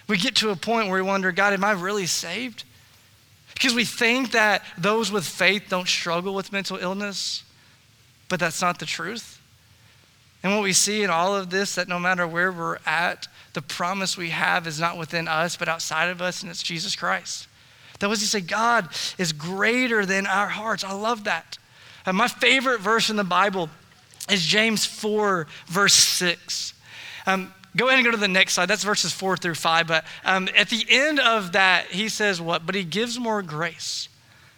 we 0.07 0.17
get 0.17 0.37
to 0.37 0.50
a 0.50 0.57
point 0.57 0.87
where 0.88 1.03
we 1.03 1.09
wonder, 1.09 1.33
God, 1.33 1.53
am 1.53 1.65
I 1.65 1.73
really 1.73 2.07
saved? 2.07 2.62
Because 3.55 3.75
we 3.75 3.85
think 3.85 4.31
that 4.31 4.62
those 4.79 5.11
with 5.11 5.26
faith 5.26 5.65
don't 5.69 5.88
struggle 5.88 6.33
with 6.33 6.53
mental 6.53 6.76
illness, 6.76 7.43
but 8.29 8.38
that's 8.38 8.62
not 8.62 8.79
the 8.79 8.87
truth. 8.87 9.36
And 10.47 10.55
what 10.55 10.62
we 10.62 10.75
see 10.75 11.03
in 11.03 11.11
all 11.11 11.35
of 11.35 11.50
this, 11.50 11.75
that 11.75 11.88
no 11.88 11.99
matter 11.99 12.25
where 12.25 12.53
we're 12.53 12.79
at, 12.87 13.26
the 13.55 13.61
promise 13.61 14.17
we 14.17 14.31
have 14.31 14.69
is 14.69 14.79
not 14.79 14.97
within 14.97 15.26
us, 15.26 15.57
but 15.57 15.69
outside 15.69 16.09
of 16.09 16.23
us, 16.23 16.41
and 16.41 16.49
it's 16.49 16.62
Jesus 16.62 16.95
Christ. 16.95 17.49
That 17.99 18.09
was 18.09 18.21
to 18.21 18.29
say, 18.29 18.43
God 18.43 18.88
is 19.19 19.33
greater 19.33 20.07
than 20.07 20.25
our 20.25 20.47
hearts. 20.47 20.85
I 20.85 20.93
love 20.93 21.25
that. 21.25 21.59
And 22.07 22.17
my 22.17 22.29
favorite 22.29 22.81
verse 22.81 23.11
in 23.11 23.17
the 23.17 23.25
Bible 23.25 23.71
is 24.31 24.47
James 24.47 24.87
4, 24.87 25.49
verse 25.67 25.95
6. 25.95 26.75
Um, 27.26 27.53
go 27.76 27.88
ahead 27.88 27.99
and 27.99 28.05
go 28.05 28.12
to 28.12 28.17
the 28.17 28.29
next 28.29 28.53
slide. 28.55 28.67
That's 28.67 28.85
verses 28.85 29.12
4 29.12 29.37
through 29.38 29.57
5. 29.57 29.88
But 29.88 30.05
um, 30.25 30.49
at 30.57 30.69
the 30.69 30.87
end 30.88 31.19
of 31.19 31.50
that, 31.55 31.87
he 31.87 32.09
says 32.09 32.41
what? 32.41 32.65
But 32.65 32.76
he 32.76 32.85
gives 32.85 33.19
more 33.19 33.43
grace. 33.43 34.09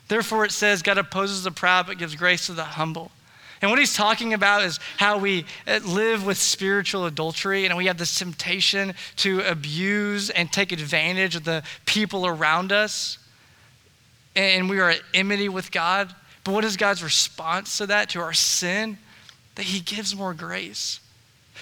Therefore, 0.08 0.44
it 0.44 0.52
says, 0.52 0.82
God 0.82 0.98
opposes 0.98 1.44
the 1.44 1.50
proud, 1.50 1.86
but 1.86 1.96
gives 1.96 2.14
grace 2.14 2.44
to 2.44 2.52
the 2.52 2.64
humble. 2.64 3.10
And 3.60 3.70
what 3.70 3.78
he's 3.78 3.94
talking 3.94 4.34
about 4.34 4.62
is 4.62 4.78
how 4.96 5.18
we 5.18 5.44
uh, 5.66 5.80
live 5.84 6.24
with 6.24 6.38
spiritual 6.38 7.06
adultery 7.06 7.66
and 7.66 7.76
we 7.76 7.86
have 7.86 7.98
this 7.98 8.18
temptation 8.18 8.94
to 9.16 9.40
abuse 9.40 10.30
and 10.30 10.52
take 10.52 10.72
advantage 10.72 11.34
of 11.34 11.44
the 11.44 11.62
people 11.84 12.26
around 12.26 12.72
us. 12.72 13.18
And 14.36 14.70
we 14.70 14.78
are 14.78 14.90
at 14.90 15.00
enmity 15.14 15.48
with 15.48 15.72
God. 15.72 16.14
But 16.44 16.54
what 16.54 16.64
is 16.64 16.76
God's 16.76 17.02
response 17.02 17.78
to 17.78 17.86
that, 17.86 18.10
to 18.10 18.20
our 18.20 18.32
sin? 18.32 18.98
That 19.56 19.64
he 19.64 19.80
gives 19.80 20.14
more 20.14 20.34
grace. 20.34 21.00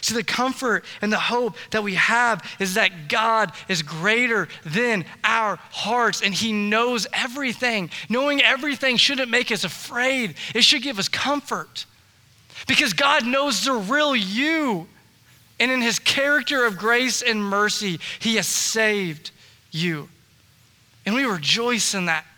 See, 0.01 0.15
the 0.15 0.23
comfort 0.23 0.85
and 1.01 1.13
the 1.13 1.19
hope 1.19 1.57
that 1.71 1.83
we 1.83 1.95
have 1.95 2.43
is 2.61 2.75
that 2.75 3.09
God 3.09 3.53
is 3.69 3.83
greater 3.83 4.49
than 4.65 5.05
our 5.25 5.57
hearts 5.71 6.23
and 6.23 6.35
He 6.35 6.53
knows 6.53 7.07
everything. 7.13 7.91
Knowing 8.09 8.43
everything 8.43 8.97
shouldn't 8.97 9.31
make 9.31 9.51
us 9.51 9.65
afraid, 9.65 10.35
it 10.55 10.63
should 10.63 10.83
give 10.83 10.99
us 10.99 11.09
comfort. 11.09 11.87
Because 12.67 12.93
God 12.93 13.27
knows 13.27 13.65
the 13.65 13.73
real 13.73 14.15
you. 14.15 14.87
And 15.59 15.71
in 15.71 15.81
His 15.81 15.99
character 15.99 16.67
of 16.67 16.77
grace 16.77 17.23
and 17.23 17.43
mercy, 17.43 17.99
He 18.19 18.37
has 18.37 18.47
saved 18.47 19.31
you. 19.71 20.09
And 21.05 21.15
we 21.15 21.25
rejoice 21.25 21.95
in 21.95 22.07
that. 22.07 22.36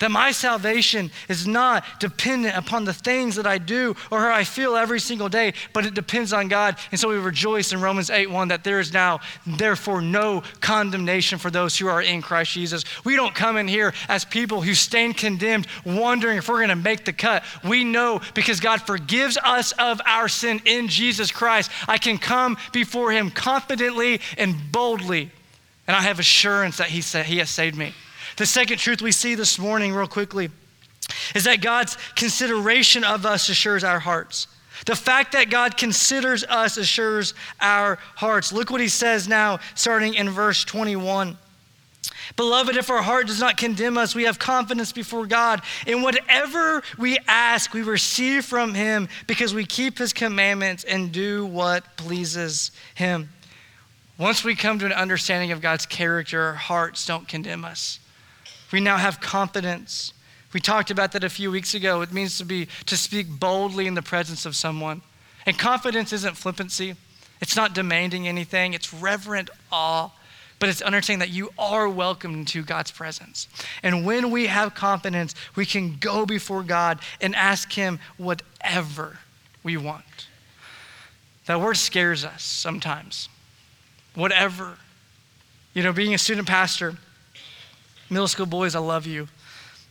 That 0.00 0.10
my 0.10 0.32
salvation 0.32 1.12
is 1.28 1.46
not 1.46 1.84
dependent 2.00 2.56
upon 2.56 2.84
the 2.84 2.92
things 2.92 3.36
that 3.36 3.46
I 3.46 3.58
do 3.58 3.94
or 4.10 4.20
how 4.20 4.34
I 4.34 4.42
feel 4.42 4.74
every 4.74 4.98
single 4.98 5.28
day, 5.28 5.54
but 5.72 5.86
it 5.86 5.94
depends 5.94 6.32
on 6.32 6.48
God. 6.48 6.76
And 6.90 6.98
so 6.98 7.08
we 7.08 7.16
rejoice 7.16 7.72
in 7.72 7.80
Romans 7.80 8.10
8 8.10 8.28
1 8.28 8.48
that 8.48 8.64
there 8.64 8.80
is 8.80 8.92
now, 8.92 9.20
therefore, 9.46 10.02
no 10.02 10.42
condemnation 10.60 11.38
for 11.38 11.48
those 11.48 11.78
who 11.78 11.86
are 11.86 12.02
in 12.02 12.22
Christ 12.22 12.52
Jesus. 12.52 12.84
We 13.04 13.14
don't 13.14 13.36
come 13.36 13.56
in 13.56 13.68
here 13.68 13.94
as 14.08 14.24
people 14.24 14.62
who 14.62 14.74
stand 14.74 15.16
condemned, 15.16 15.68
wondering 15.86 16.38
if 16.38 16.48
we're 16.48 16.58
going 16.58 16.70
to 16.70 16.76
make 16.76 17.04
the 17.04 17.12
cut. 17.12 17.44
We 17.62 17.84
know 17.84 18.20
because 18.34 18.58
God 18.58 18.82
forgives 18.82 19.36
us 19.36 19.70
of 19.78 20.00
our 20.06 20.26
sin 20.26 20.60
in 20.64 20.88
Jesus 20.88 21.30
Christ. 21.30 21.70
I 21.86 21.98
can 21.98 22.18
come 22.18 22.56
before 22.72 23.12
Him 23.12 23.30
confidently 23.30 24.20
and 24.38 24.56
boldly, 24.72 25.30
and 25.86 25.96
I 25.96 26.00
have 26.00 26.18
assurance 26.18 26.78
that 26.78 26.88
He, 26.88 27.00
said, 27.00 27.26
he 27.26 27.38
has 27.38 27.48
saved 27.48 27.76
me. 27.76 27.94
The 28.36 28.46
second 28.46 28.78
truth 28.78 29.00
we 29.00 29.12
see 29.12 29.34
this 29.34 29.58
morning, 29.58 29.92
real 29.94 30.06
quickly, 30.06 30.50
is 31.34 31.44
that 31.44 31.60
God's 31.60 31.96
consideration 32.16 33.04
of 33.04 33.26
us 33.26 33.48
assures 33.48 33.84
our 33.84 34.00
hearts. 34.00 34.48
The 34.86 34.96
fact 34.96 35.32
that 35.32 35.50
God 35.50 35.76
considers 35.76 36.44
us 36.44 36.76
assures 36.76 37.34
our 37.60 37.98
hearts. 38.16 38.52
Look 38.52 38.70
what 38.70 38.80
he 38.80 38.88
says 38.88 39.28
now, 39.28 39.60
starting 39.74 40.14
in 40.14 40.28
verse 40.28 40.64
21. 40.64 41.38
Beloved, 42.36 42.76
if 42.76 42.90
our 42.90 43.02
heart 43.02 43.26
does 43.26 43.40
not 43.40 43.56
condemn 43.56 43.96
us, 43.96 44.14
we 44.14 44.24
have 44.24 44.38
confidence 44.38 44.92
before 44.92 45.26
God. 45.26 45.62
In 45.86 46.02
whatever 46.02 46.82
we 46.98 47.18
ask, 47.28 47.72
we 47.72 47.82
receive 47.82 48.44
from 48.44 48.74
Him 48.74 49.08
because 49.26 49.54
we 49.54 49.64
keep 49.64 49.98
His 49.98 50.12
commandments 50.12 50.84
and 50.84 51.12
do 51.12 51.46
what 51.46 51.96
pleases 51.96 52.72
Him. 52.94 53.30
Once 54.18 54.44
we 54.44 54.54
come 54.54 54.78
to 54.78 54.86
an 54.86 54.92
understanding 54.92 55.52
of 55.52 55.60
God's 55.60 55.86
character, 55.86 56.42
our 56.42 56.54
hearts 56.54 57.06
don't 57.06 57.26
condemn 57.28 57.64
us. 57.64 58.00
We 58.74 58.80
now 58.80 58.96
have 58.96 59.20
confidence. 59.20 60.12
We 60.52 60.58
talked 60.58 60.90
about 60.90 61.12
that 61.12 61.22
a 61.22 61.28
few 61.28 61.48
weeks 61.48 61.74
ago. 61.74 62.02
It 62.02 62.12
means 62.12 62.38
to 62.38 62.44
be 62.44 62.66
to 62.86 62.96
speak 62.96 63.28
boldly 63.28 63.86
in 63.86 63.94
the 63.94 64.02
presence 64.02 64.46
of 64.46 64.56
someone. 64.56 65.00
And 65.46 65.56
confidence 65.56 66.12
isn't 66.12 66.36
flippancy. 66.36 66.96
It's 67.40 67.54
not 67.54 67.72
demanding 67.72 68.26
anything. 68.26 68.74
It's 68.74 68.92
reverent 68.92 69.48
awe, 69.70 70.10
but 70.58 70.68
it's 70.68 70.82
understanding 70.82 71.20
that 71.20 71.32
you 71.32 71.50
are 71.56 71.88
welcome 71.88 72.34
into 72.34 72.64
God's 72.64 72.90
presence. 72.90 73.46
And 73.84 74.04
when 74.04 74.32
we 74.32 74.48
have 74.48 74.74
confidence, 74.74 75.36
we 75.54 75.66
can 75.66 75.96
go 76.00 76.26
before 76.26 76.64
God 76.64 76.98
and 77.20 77.36
ask 77.36 77.72
him 77.72 78.00
whatever 78.16 79.20
we 79.62 79.76
want. 79.76 80.26
That 81.46 81.60
word 81.60 81.76
scares 81.76 82.24
us 82.24 82.42
sometimes. 82.42 83.28
Whatever. 84.16 84.78
You 85.74 85.84
know, 85.84 85.92
being 85.92 86.12
a 86.12 86.18
student 86.18 86.48
pastor, 86.48 86.96
Middle 88.10 88.28
school 88.28 88.46
boys, 88.46 88.74
I 88.74 88.80
love 88.80 89.06
you. 89.06 89.28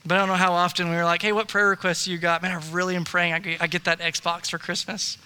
But 0.05 0.15
I 0.15 0.19
don't 0.19 0.27
know 0.27 0.35
how 0.35 0.53
often 0.53 0.89
we 0.89 0.95
were 0.95 1.05
like, 1.05 1.21
hey, 1.21 1.31
what 1.31 1.47
prayer 1.47 1.69
requests 1.69 2.07
you 2.07 2.17
got? 2.17 2.41
Man, 2.41 2.51
I 2.51 2.61
really 2.71 2.95
am 2.95 3.05
praying 3.05 3.33
I 3.33 3.39
get, 3.39 3.85
that 3.85 3.99
Xbox 3.99 4.49
for 4.49 4.57
Christmas. 4.57 5.17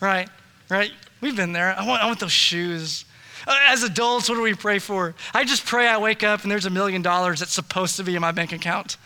Right? 0.00 0.28
Right? 0.70 0.90
We've 1.20 1.36
been 1.36 1.52
there. 1.52 1.74
I 1.78 1.86
want, 1.86 2.02
I 2.02 2.06
want 2.06 2.18
those 2.18 2.32
shoes. 2.32 3.04
Uh, 3.46 3.58
as 3.68 3.82
adults, 3.82 4.28
what 4.28 4.36
do 4.36 4.42
we 4.42 4.54
pray 4.54 4.78
for? 4.78 5.14
I 5.34 5.44
just 5.44 5.66
pray 5.66 5.86
I 5.86 5.98
wake 5.98 6.22
up 6.22 6.42
and 6.42 6.50
there's 6.50 6.66
a 6.66 6.70
million 6.70 7.02
dollars 7.02 7.40
that's 7.40 7.52
supposed 7.52 7.96
to 7.96 8.04
be 8.04 8.14
in 8.14 8.20
my 8.20 8.32
bank 8.32 8.52
account. 8.52 8.96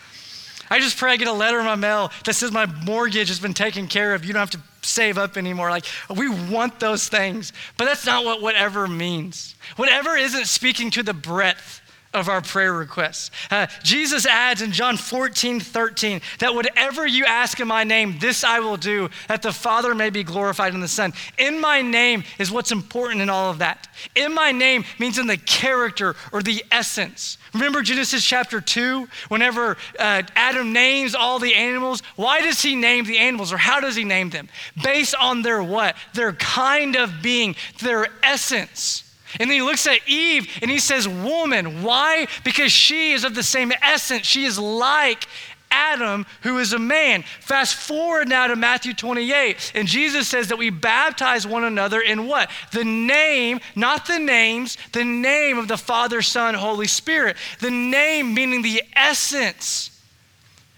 I 0.68 0.80
just 0.80 0.96
pray 0.96 1.12
I 1.12 1.16
get 1.16 1.28
a 1.28 1.32
letter 1.32 1.58
in 1.58 1.64
my 1.64 1.76
mail 1.76 2.10
that 2.24 2.34
says 2.34 2.52
my 2.52 2.66
mortgage 2.66 3.28
has 3.28 3.38
been 3.38 3.54
taken 3.54 3.86
care 3.86 4.14
of. 4.14 4.24
You 4.24 4.32
don't 4.32 4.40
have 4.40 4.50
to 4.50 4.60
save 4.82 5.16
up 5.18 5.36
anymore. 5.36 5.70
Like, 5.70 5.84
we 6.14 6.28
want 6.28 6.80
those 6.80 7.08
things. 7.08 7.52
But 7.76 7.84
that's 7.84 8.04
not 8.04 8.24
what 8.24 8.42
whatever 8.42 8.88
means. 8.88 9.54
Whatever 9.76 10.16
isn't 10.16 10.46
speaking 10.46 10.90
to 10.92 11.02
the 11.02 11.14
breadth 11.14 11.80
of 12.16 12.28
our 12.28 12.40
prayer 12.40 12.72
requests. 12.72 13.30
Uh, 13.50 13.66
Jesus 13.82 14.26
adds 14.26 14.62
in 14.62 14.72
John 14.72 14.96
14, 14.96 15.60
13, 15.60 16.22
that 16.38 16.54
whatever 16.54 17.06
you 17.06 17.26
ask 17.26 17.60
in 17.60 17.68
my 17.68 17.84
name, 17.84 18.18
this 18.18 18.42
I 18.42 18.58
will 18.60 18.78
do, 18.78 19.10
that 19.28 19.42
the 19.42 19.52
Father 19.52 19.94
may 19.94 20.08
be 20.10 20.24
glorified 20.24 20.74
in 20.74 20.80
the 20.80 20.88
Son. 20.88 21.12
In 21.38 21.60
my 21.60 21.82
name 21.82 22.24
is 22.38 22.50
what's 22.50 22.72
important 22.72 23.20
in 23.20 23.28
all 23.28 23.50
of 23.50 23.58
that. 23.58 23.88
In 24.14 24.34
my 24.34 24.50
name 24.50 24.84
means 24.98 25.18
in 25.18 25.26
the 25.26 25.36
character 25.36 26.16
or 26.32 26.42
the 26.42 26.64
essence. 26.72 27.36
Remember 27.52 27.82
Genesis 27.82 28.24
chapter 28.24 28.60
2? 28.60 29.08
Whenever 29.28 29.76
uh, 29.98 30.22
Adam 30.34 30.72
names 30.72 31.14
all 31.14 31.38
the 31.38 31.54
animals, 31.54 32.02
why 32.16 32.40
does 32.40 32.62
he 32.62 32.74
name 32.74 33.04
the 33.04 33.18
animals 33.18 33.52
or 33.52 33.58
how 33.58 33.80
does 33.80 33.94
he 33.94 34.04
name 34.04 34.30
them? 34.30 34.48
Based 34.82 35.14
on 35.14 35.42
their 35.42 35.62
what? 35.62 35.96
Their 36.14 36.32
kind 36.32 36.96
of 36.96 37.22
being, 37.22 37.56
their 37.80 38.08
essence. 38.22 39.05
And 39.40 39.50
then 39.50 39.56
he 39.56 39.62
looks 39.62 39.86
at 39.86 39.98
Eve 40.06 40.48
and 40.62 40.70
he 40.70 40.78
says, 40.78 41.08
Woman. 41.08 41.82
Why? 41.82 42.26
Because 42.44 42.72
she 42.72 43.12
is 43.12 43.24
of 43.24 43.34
the 43.34 43.42
same 43.42 43.72
essence. 43.82 44.26
She 44.26 44.44
is 44.44 44.58
like 44.58 45.26
Adam, 45.70 46.24
who 46.42 46.58
is 46.58 46.72
a 46.72 46.78
man. 46.78 47.22
Fast 47.40 47.74
forward 47.74 48.28
now 48.28 48.46
to 48.46 48.56
Matthew 48.56 48.94
28, 48.94 49.72
and 49.74 49.86
Jesus 49.86 50.28
says 50.28 50.48
that 50.48 50.58
we 50.58 50.70
baptize 50.70 51.46
one 51.46 51.64
another 51.64 52.00
in 52.00 52.26
what? 52.26 52.50
The 52.72 52.84
name, 52.84 53.60
not 53.74 54.06
the 54.06 54.18
names, 54.18 54.78
the 54.92 55.04
name 55.04 55.58
of 55.58 55.68
the 55.68 55.76
Father, 55.76 56.22
Son, 56.22 56.54
Holy 56.54 56.86
Spirit. 56.86 57.36
The 57.60 57.70
name 57.70 58.32
meaning 58.32 58.62
the 58.62 58.82
essence. 58.94 59.90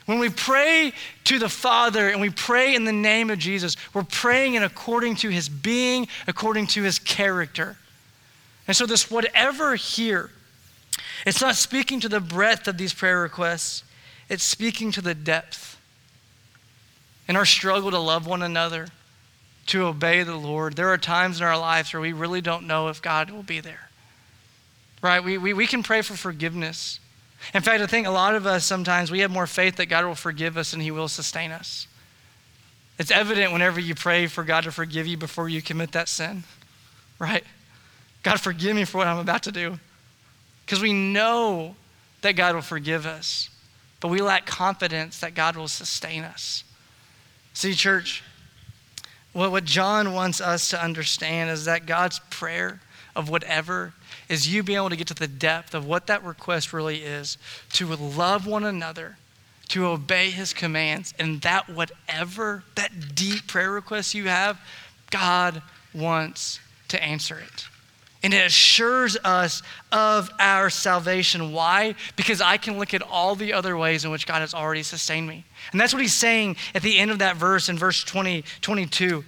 When 0.07 0.19
we 0.19 0.31
pray 0.31 0.95
to 1.25 1.39
the 1.39 1.51
Father 1.51 2.09
and 2.09 2.21
we 2.21 2.31
pray 2.31 2.75
in 2.75 2.85
the 2.85 2.93
name 2.93 3.29
of 3.29 3.39
Jesus, 3.39 3.77
we're 3.93 4.05
praying 4.05 4.55
in 4.55 4.63
according 4.63 5.17
to 5.17 5.29
his 5.29 5.49
being, 5.49 6.09
according 6.27 6.69
to 6.69 6.83
his 6.83 6.99
character. 6.99 7.77
And 8.69 8.77
so, 8.77 8.85
this 8.87 9.11
whatever 9.11 9.75
here, 9.75 10.31
it's 11.27 11.41
not 11.41 11.57
speaking 11.57 12.01
to 12.01 12.09
the 12.09 12.21
breadth 12.21 12.69
of 12.69 12.77
these 12.77 12.93
prayer 12.93 13.21
requests, 13.21 13.83
it's 14.29 14.45
speaking 14.45 14.93
to 14.93 15.01
the 15.01 15.15
depth. 15.15 15.77
In 17.27 17.37
our 17.37 17.45
struggle 17.45 17.91
to 17.91 17.99
love 17.99 18.27
one 18.27 18.43
another, 18.43 18.89
to 19.67 19.85
obey 19.85 20.23
the 20.23 20.37
Lord, 20.37 20.77
there 20.77 20.89
are 20.89 20.99
times 20.99 21.41
in 21.41 21.47
our 21.47 21.59
lives 21.59 21.93
where 21.93 22.01
we 22.01 22.13
really 22.13 22.41
don't 22.41 22.67
know 22.67 22.89
if 22.89 23.03
God 23.03 23.31
will 23.31 23.43
be 23.43 23.61
there. 23.61 23.91
Right? 25.03 25.23
We, 25.23 25.37
we, 25.37 25.53
we 25.53 25.67
can 25.67 25.83
pray 25.83 26.01
for 26.01 26.15
forgiveness. 26.15 27.01
In 27.53 27.63
fact, 27.63 27.83
I 27.83 27.87
think 27.87 28.07
a 28.07 28.11
lot 28.11 28.35
of 28.35 28.47
us 28.47 28.65
sometimes 28.65 29.11
we 29.11 29.21
have 29.21 29.31
more 29.31 29.47
faith 29.47 29.77
that 29.77 29.87
God 29.87 30.07
will 30.07 30.15
forgive 30.15 30.57
us 30.57 30.73
and 30.73 30.83
He 30.83 30.91
will 30.91 31.09
sustain 31.09 31.53
us. 31.53 31.87
It's 32.99 33.11
evident 33.11 33.53
whenever 33.53 33.79
you 33.79 33.95
pray 33.95 34.27
for 34.27 34.43
God 34.43 34.65
to 34.65 34.73
forgive 34.73 35.07
you 35.07 35.17
before 35.19 35.49
you 35.49 35.61
commit 35.61 35.93
that 35.93 36.09
sin. 36.09 36.45
right? 37.19 37.45
God, 38.29 38.43
forgive 38.43 38.77
me 38.77 38.85
for 38.85 38.99
what 38.99 39.07
I'm 39.07 39.21
about 39.21 39.45
to 39.45 39.53
do. 39.53 39.79
Because 40.67 40.83
we 40.83 40.93
know 40.93 41.77
that 42.21 42.33
God 42.33 42.55
will 42.55 42.61
forgive 42.61 43.07
us, 43.07 43.49
but 44.01 44.09
we 44.09 44.21
lack 44.21 44.45
confidence 44.45 45.19
that 45.21 45.35
God 45.35 45.57
will 45.57 45.67
sustain 45.67 46.25
us. 46.25 46.63
See, 47.55 47.73
church, 47.73 48.23
what, 49.33 49.51
what 49.51 49.65
John 49.65 50.13
wants 50.13 50.43
us 50.43 50.69
to 50.69 50.85
understand 50.85 51.49
is 51.49 51.65
that 51.65 51.87
God's 51.87 52.19
prayer 52.29 52.83
of 53.17 53.31
whatever 53.31 53.95
is 54.29 54.53
you 54.53 54.63
being 54.63 54.77
able 54.77 54.91
to 54.91 54.97
get 54.97 55.07
to 55.07 55.15
the 55.15 55.27
depth 55.27 55.75
of 55.75 55.87
what 55.87 56.07
that 56.09 56.23
request 56.23 56.75
really 56.75 56.99
is 56.99 57.39
to 57.73 57.87
love 57.87 58.47
one 58.47 58.65
another, 58.65 59.17
to 59.69 59.87
obey 59.87 60.29
his 60.29 60.53
commands, 60.53 61.15
and 61.19 61.41
that 61.41 61.71
whatever, 61.71 62.63
that 62.75 63.15
deep 63.15 63.47
prayer 63.47 63.71
request 63.71 64.13
you 64.13 64.29
have, 64.29 64.61
God 65.11 65.63
wants 65.95 66.61
to 66.89 67.03
answer 67.03 67.39
it. 67.39 67.69
And 68.23 68.35
it 68.35 68.45
assures 68.45 69.17
us 69.25 69.63
of 69.93 70.31
our 70.41 70.71
salvation. 70.71 71.53
Why? 71.53 71.95
Because 72.17 72.41
I 72.41 72.57
can 72.57 72.79
look 72.79 72.93
at 72.93 73.03
all 73.03 73.37
the 73.37 73.53
other 73.53 73.77
ways 73.77 74.05
in 74.05 74.11
which 74.11 74.27
God 74.27 74.41
has 74.41 74.55
already 74.55 74.83
sustained 74.83 75.29
me. 75.29 75.45
And 75.71 75.81
that's 75.81 75.93
what 75.93 76.03
he's 76.03 76.15
saying 76.15 76.57
at 76.75 76.83
the 76.83 76.99
end 76.99 77.11
of 77.11 77.21
that 77.21 77.37
verse 77.37 77.69
in 77.69 77.79
verse 77.79 78.03
20, 78.03 78.43
22 78.61 79.25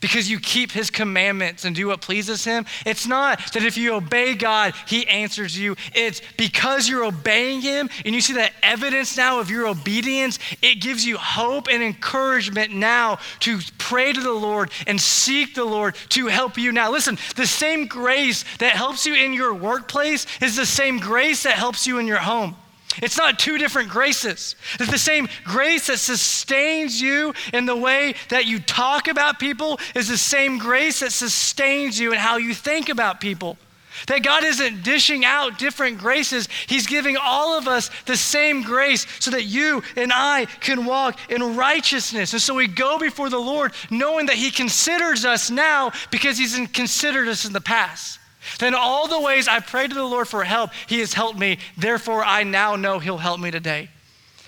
because 0.00 0.30
you 0.30 0.38
keep 0.38 0.72
his 0.72 0.90
commandments 0.90 1.64
and 1.64 1.74
do 1.74 1.88
what 1.88 2.00
pleases 2.00 2.44
him. 2.44 2.66
It's 2.86 3.06
not 3.06 3.40
that 3.52 3.64
if 3.64 3.76
you 3.76 3.94
obey 3.94 4.34
God, 4.34 4.74
he 4.86 5.06
answers 5.06 5.58
you. 5.58 5.76
It's 5.94 6.22
because 6.36 6.88
you're 6.88 7.04
obeying 7.04 7.60
him 7.60 7.90
and 8.04 8.14
you 8.14 8.20
see 8.20 8.34
that 8.34 8.52
evidence 8.62 9.16
now 9.16 9.40
of 9.40 9.50
your 9.50 9.66
obedience, 9.66 10.38
it 10.62 10.80
gives 10.80 11.04
you 11.04 11.16
hope 11.16 11.68
and 11.68 11.82
encouragement 11.82 12.72
now 12.72 13.18
to 13.40 13.58
pray 13.78 14.12
to 14.12 14.20
the 14.20 14.32
Lord 14.32 14.70
and 14.86 15.00
seek 15.00 15.54
the 15.54 15.64
Lord 15.64 15.96
to 16.10 16.26
help 16.26 16.56
you 16.56 16.72
now. 16.72 16.90
Listen, 16.90 17.18
the 17.36 17.46
same 17.46 17.86
grace 17.86 18.44
that 18.58 18.72
helps 18.72 19.06
you 19.06 19.14
in 19.14 19.32
your 19.32 19.54
workplace 19.54 20.26
is 20.40 20.56
the 20.56 20.66
same 20.66 20.98
grace 20.98 21.42
that 21.42 21.54
helps 21.54 21.86
you 21.86 21.98
in 21.98 22.06
your 22.06 22.18
home. 22.18 22.56
It's 23.02 23.18
not 23.18 23.38
two 23.38 23.58
different 23.58 23.88
graces. 23.88 24.56
It's 24.78 24.90
the 24.90 24.98
same 24.98 25.28
grace 25.44 25.86
that 25.88 25.98
sustains 25.98 27.00
you 27.00 27.34
in 27.52 27.66
the 27.66 27.76
way 27.76 28.14
that 28.28 28.46
you 28.46 28.58
talk 28.58 29.08
about 29.08 29.38
people, 29.38 29.78
is 29.94 30.08
the 30.08 30.18
same 30.18 30.58
grace 30.58 31.00
that 31.00 31.12
sustains 31.12 31.98
you 31.98 32.12
in 32.12 32.18
how 32.18 32.36
you 32.36 32.54
think 32.54 32.88
about 32.88 33.20
people. 33.20 33.58
That 34.06 34.22
God 34.22 34.44
isn't 34.44 34.84
dishing 34.84 35.24
out 35.24 35.58
different 35.58 35.98
graces. 35.98 36.48
He's 36.66 36.86
giving 36.86 37.16
all 37.16 37.58
of 37.58 37.66
us 37.66 37.90
the 38.06 38.16
same 38.16 38.62
grace 38.62 39.06
so 39.18 39.32
that 39.32 39.44
you 39.44 39.82
and 39.96 40.12
I 40.14 40.44
can 40.60 40.84
walk 40.84 41.18
in 41.30 41.56
righteousness. 41.56 42.32
And 42.32 42.40
so 42.40 42.54
we 42.54 42.68
go 42.68 42.98
before 42.98 43.28
the 43.28 43.38
Lord 43.38 43.72
knowing 43.90 44.26
that 44.26 44.36
He 44.36 44.50
considers 44.50 45.24
us 45.24 45.50
now 45.50 45.92
because 46.10 46.38
He's 46.38 46.56
considered 46.68 47.28
us 47.28 47.44
in 47.44 47.52
the 47.52 47.60
past. 47.60 48.20
Then 48.58 48.74
all 48.74 49.08
the 49.08 49.20
ways 49.20 49.48
I 49.48 49.60
prayed 49.60 49.90
to 49.90 49.96
the 49.96 50.04
Lord 50.04 50.28
for 50.28 50.44
help, 50.44 50.70
He 50.86 51.00
has 51.00 51.12
helped 51.12 51.38
me. 51.38 51.58
Therefore, 51.76 52.24
I 52.24 52.42
now 52.42 52.76
know 52.76 52.98
He'll 52.98 53.18
help 53.18 53.40
me 53.40 53.50
today. 53.50 53.90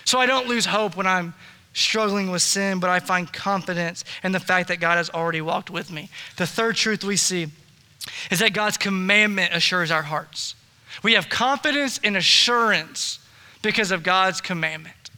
So 0.05 0.19
I 0.19 0.25
don't 0.25 0.47
lose 0.47 0.65
hope 0.65 0.95
when 0.95 1.07
I'm 1.07 1.33
struggling 1.73 2.31
with 2.31 2.41
sin, 2.41 2.79
but 2.79 2.89
I 2.89 2.99
find 2.99 3.31
confidence 3.31 4.03
in 4.23 4.31
the 4.31 4.39
fact 4.39 4.67
that 4.67 4.79
God 4.79 4.97
has 4.97 5.09
already 5.09 5.41
walked 5.41 5.69
with 5.69 5.91
me. 5.91 6.09
The 6.37 6.47
third 6.47 6.75
truth 6.75 7.03
we 7.03 7.15
see 7.15 7.47
is 8.29 8.39
that 8.39 8.53
God's 8.53 8.77
commandment 8.77 9.53
assures 9.53 9.91
our 9.91 10.01
hearts. 10.01 10.55
We 11.03 11.13
have 11.13 11.29
confidence 11.29 11.99
and 12.03 12.17
assurance 12.17 13.19
because 13.61 13.91
of 13.91 14.03
God's 14.03 14.41
commandment. 14.41 15.11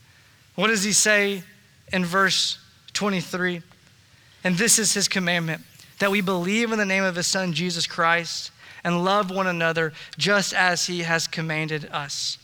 What 0.56 0.68
does 0.68 0.84
He 0.84 0.92
say 0.94 1.44
in 1.92 2.06
verse 2.06 2.60
23? 2.94 3.62
And 4.44 4.58
this 4.58 4.78
is 4.78 4.94
His 4.94 5.08
commandment 5.08 5.64
that 6.00 6.12
we 6.12 6.22
believe 6.22 6.72
in 6.72 6.78
the 6.78 6.86
name 6.86 7.04
of 7.04 7.16
His 7.16 7.26
Son, 7.26 7.54
Jesus 7.54 7.88
Christ 7.88 8.52
and 8.84 9.04
love 9.04 9.32
one 9.32 9.48
another 9.48 9.94
just 10.18 10.54
as 10.54 10.88
he 10.88 11.00
has 11.00 11.28
commanded 11.28 11.90
us. 11.92 12.38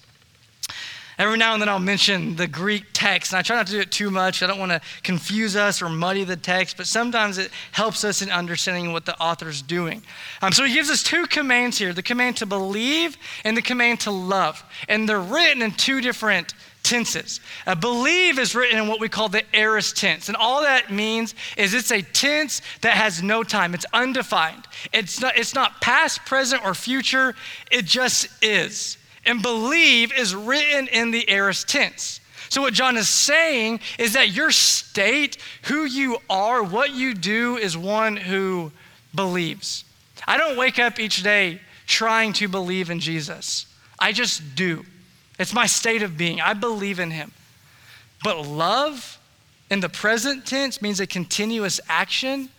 Every 1.19 1.37
now 1.37 1.51
and 1.51 1.61
then 1.61 1.67
I'll 1.67 1.79
mention 1.79 2.37
the 2.37 2.47
Greek 2.47 2.85
text, 2.93 3.33
and 3.33 3.39
I 3.39 3.41
try 3.41 3.57
not 3.57 3.67
to 3.67 3.73
do 3.73 3.79
it 3.81 3.91
too 3.91 4.09
much. 4.09 4.41
I 4.41 4.47
don't 4.47 4.57
want 4.57 4.71
to 4.71 4.79
confuse 5.03 5.57
us 5.57 5.81
or 5.81 5.89
muddy 5.89 6.23
the 6.23 6.37
text, 6.37 6.77
but 6.77 6.87
sometimes 6.87 7.37
it 7.37 7.51
helps 7.73 8.05
us 8.05 8.21
in 8.21 8.31
understanding 8.31 8.93
what 8.93 9.05
the 9.05 9.19
author's 9.19 9.61
doing. 9.61 10.01
Um, 10.41 10.53
so 10.53 10.63
he 10.63 10.73
gives 10.73 10.89
us 10.89 11.03
two 11.03 11.25
commands 11.25 11.77
here 11.77 11.91
the 11.91 12.01
command 12.01 12.37
to 12.37 12.45
believe 12.45 13.17
and 13.43 13.57
the 13.57 13.61
command 13.61 13.99
to 14.01 14.11
love. 14.11 14.63
And 14.87 15.09
they're 15.09 15.19
written 15.19 15.61
in 15.61 15.71
two 15.71 15.99
different 15.99 16.53
tenses. 16.83 17.39
Uh, 17.67 17.75
believe 17.75 18.39
is 18.39 18.55
written 18.55 18.79
in 18.79 18.87
what 18.87 18.99
we 18.99 19.09
call 19.09 19.29
the 19.29 19.43
aorist 19.53 19.97
tense. 19.97 20.27
And 20.27 20.37
all 20.37 20.61
that 20.61 20.91
means 20.91 21.35
is 21.57 21.73
it's 21.73 21.91
a 21.91 22.01
tense 22.01 22.61
that 22.81 22.93
has 22.93 23.21
no 23.21 23.43
time, 23.43 23.73
it's 23.73 23.85
undefined. 23.93 24.65
It's 24.93 25.19
not, 25.21 25.37
it's 25.37 25.53
not 25.53 25.81
past, 25.81 26.25
present, 26.25 26.63
or 26.65 26.73
future, 26.73 27.35
it 27.71 27.85
just 27.85 28.27
is. 28.43 28.97
And 29.25 29.41
believe 29.41 30.13
is 30.13 30.33
written 30.33 30.87
in 30.87 31.11
the 31.11 31.29
aorist 31.29 31.67
tense. 31.67 32.21
So, 32.49 32.61
what 32.61 32.73
John 32.73 32.97
is 32.97 33.07
saying 33.07 33.81
is 33.99 34.13
that 34.13 34.31
your 34.31 34.49
state, 34.49 35.37
who 35.63 35.85
you 35.85 36.17
are, 36.29 36.63
what 36.63 36.91
you 36.91 37.13
do, 37.13 37.57
is 37.57 37.77
one 37.77 38.17
who 38.17 38.71
believes. 39.13 39.85
I 40.27 40.37
don't 40.37 40.57
wake 40.57 40.79
up 40.79 40.99
each 40.99 41.21
day 41.21 41.61
trying 41.85 42.33
to 42.33 42.47
believe 42.47 42.89
in 42.89 42.99
Jesus, 42.99 43.65
I 43.99 44.11
just 44.11 44.55
do. 44.55 44.85
It's 45.39 45.53
my 45.53 45.65
state 45.65 46.03
of 46.03 46.17
being. 46.17 46.41
I 46.41 46.53
believe 46.53 46.99
in 46.99 47.11
him. 47.11 47.31
But 48.23 48.45
love 48.45 49.17
in 49.71 49.79
the 49.79 49.89
present 49.89 50.45
tense 50.45 50.81
means 50.81 50.99
a 50.99 51.07
continuous 51.07 51.79
action, 51.87 52.49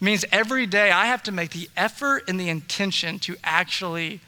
means 0.00 0.24
every 0.30 0.66
day 0.66 0.90
I 0.90 1.06
have 1.06 1.22
to 1.24 1.32
make 1.32 1.50
the 1.50 1.70
effort 1.76 2.24
and 2.28 2.38
the 2.38 2.50
intention 2.50 3.18
to 3.20 3.36
actually 3.42 4.20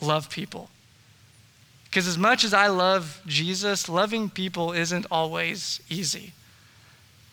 love 0.00 0.28
people. 0.28 0.68
Because 1.84 2.06
as 2.06 2.18
much 2.18 2.44
as 2.44 2.52
I 2.52 2.66
love 2.68 3.20
Jesus, 3.26 3.88
loving 3.88 4.28
people 4.28 4.72
isn't 4.72 5.06
always 5.10 5.80
easy. 5.88 6.32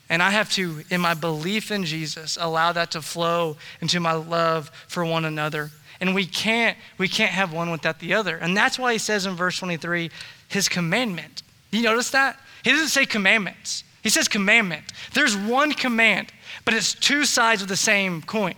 And 0.09 0.23
I 0.23 0.31
have 0.31 0.51
to, 0.53 0.83
in 0.89 1.01
my 1.01 1.13
belief 1.13 1.71
in 1.71 1.85
Jesus, 1.85 2.37
allow 2.39 2.71
that 2.71 2.91
to 2.91 3.01
flow 3.01 3.57
into 3.79 3.99
my 3.99 4.13
love 4.13 4.71
for 4.87 5.05
one 5.05 5.23
another. 5.23 5.71
And 6.01 6.15
we 6.15 6.25
can't, 6.25 6.77
we 6.97 7.07
can't 7.07 7.31
have 7.31 7.51
one 7.51 7.71
without 7.71 7.99
the 7.99 8.13
other. 8.13 8.37
And 8.37 8.55
that's 8.55 8.79
why 8.79 8.93
he 8.93 8.99
says 8.99 9.25
in 9.25 9.35
verse 9.35 9.59
23, 9.59 10.09
his 10.47 10.69
commandment. 10.69 11.43
You 11.71 11.83
notice 11.83 12.09
that? 12.11 12.39
He 12.63 12.71
doesn't 12.71 12.87
say 12.87 13.05
commandments. 13.05 13.83
He 14.01 14.09
says 14.09 14.27
commandment. 14.27 14.83
There's 15.13 15.35
one 15.35 15.73
command, 15.73 16.31
but 16.65 16.73
it's 16.73 16.93
two 16.93 17.25
sides 17.25 17.61
of 17.61 17.67
the 17.67 17.75
same 17.75 18.21
coin. 18.21 18.55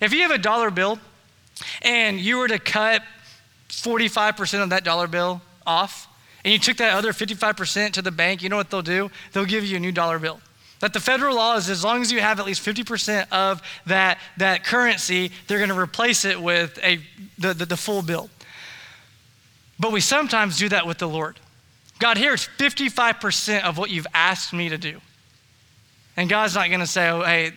If 0.00 0.12
you 0.12 0.22
have 0.22 0.30
a 0.30 0.38
dollar 0.38 0.70
bill 0.70 0.98
and 1.82 2.18
you 2.18 2.38
were 2.38 2.48
to 2.48 2.58
cut 2.58 3.02
45% 3.68 4.62
of 4.62 4.70
that 4.70 4.84
dollar 4.84 5.06
bill 5.06 5.42
off, 5.66 6.08
and 6.44 6.52
you 6.52 6.58
took 6.58 6.76
that 6.76 6.94
other 6.94 7.12
55% 7.12 7.92
to 7.92 8.02
the 8.02 8.10
bank, 8.10 8.42
you 8.42 8.48
know 8.48 8.56
what 8.56 8.70
they'll 8.70 8.82
do? 8.82 9.10
They'll 9.32 9.46
give 9.46 9.64
you 9.64 9.76
a 9.76 9.80
new 9.80 9.92
dollar 9.92 10.18
bill. 10.18 10.40
That 10.84 10.92
the 10.92 11.00
federal 11.00 11.36
law 11.36 11.56
is 11.56 11.70
as 11.70 11.82
long 11.82 12.02
as 12.02 12.12
you 12.12 12.20
have 12.20 12.38
at 12.38 12.44
least 12.44 12.62
50% 12.62 13.28
of 13.32 13.62
that, 13.86 14.18
that 14.36 14.64
currency, 14.64 15.32
they're 15.46 15.56
going 15.56 15.70
to 15.70 15.78
replace 15.78 16.26
it 16.26 16.38
with 16.38 16.78
a, 16.82 16.98
the, 17.38 17.54
the, 17.54 17.64
the 17.64 17.76
full 17.78 18.02
bill. 18.02 18.28
But 19.80 19.92
we 19.92 20.02
sometimes 20.02 20.58
do 20.58 20.68
that 20.68 20.86
with 20.86 20.98
the 20.98 21.08
Lord. 21.08 21.40
God, 22.00 22.18
here's 22.18 22.50
55% 22.58 23.62
of 23.62 23.78
what 23.78 23.88
you've 23.88 24.06
asked 24.12 24.52
me 24.52 24.68
to 24.68 24.76
do. 24.76 25.00
And 26.18 26.28
God's 26.28 26.54
not 26.54 26.68
going 26.68 26.80
to 26.80 26.86
say, 26.86 27.08
oh, 27.08 27.22
hey, 27.22 27.52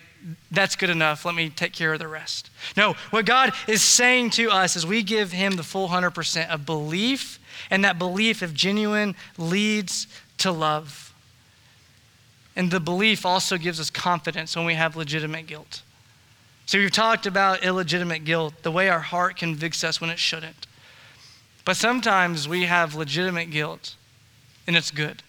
that's 0.50 0.78
good 0.78 0.90
enough. 0.90 1.26
Let 1.26 1.36
me 1.36 1.50
take 1.50 1.74
care 1.74 1.92
of 1.92 2.00
the 2.00 2.08
rest. 2.08 2.50
No, 2.78 2.94
what 3.10 3.26
God 3.26 3.52
is 3.68 3.82
saying 3.82 4.30
to 4.30 4.50
us 4.52 4.78
is 4.78 4.88
we 4.88 5.04
give 5.04 5.34
Him 5.34 5.58
the 5.58 5.64
full 5.64 5.90
100% 5.90 6.48
of 6.48 6.66
belief, 6.66 7.40
and 7.70 7.84
that 7.84 8.00
belief, 8.00 8.42
if 8.42 8.54
genuine, 8.54 9.18
leads 9.38 10.08
to 10.38 10.50
love. 10.50 11.07
And 12.58 12.72
the 12.72 12.80
belief 12.80 13.24
also 13.24 13.56
gives 13.60 13.80
us 13.80 13.92
confidence 13.92 14.56
when 14.56 14.66
we 14.66 14.74
have 14.74 14.96
legitimate 14.96 15.46
guilt. 15.46 15.84
So 16.66 16.80
we've 16.80 16.92
talked 16.92 17.28
about 17.28 17.64
illegitimate 17.64 18.26
guilt, 18.26 18.56
the 18.64 18.72
way 18.72 18.90
our 18.90 19.00
heart 19.00 19.38
convicts 19.38 19.84
us 19.84 20.02
when 20.02 20.10
it 20.10 20.18
shouldn't. 20.18 20.66
But 21.66 21.78
sometimes 21.78 22.50
we 22.50 22.64
have 22.64 22.96
legitimate 22.96 23.52
guilt, 23.52 23.96
and 24.66 24.76
it's 24.76 24.90
good. 24.90 25.22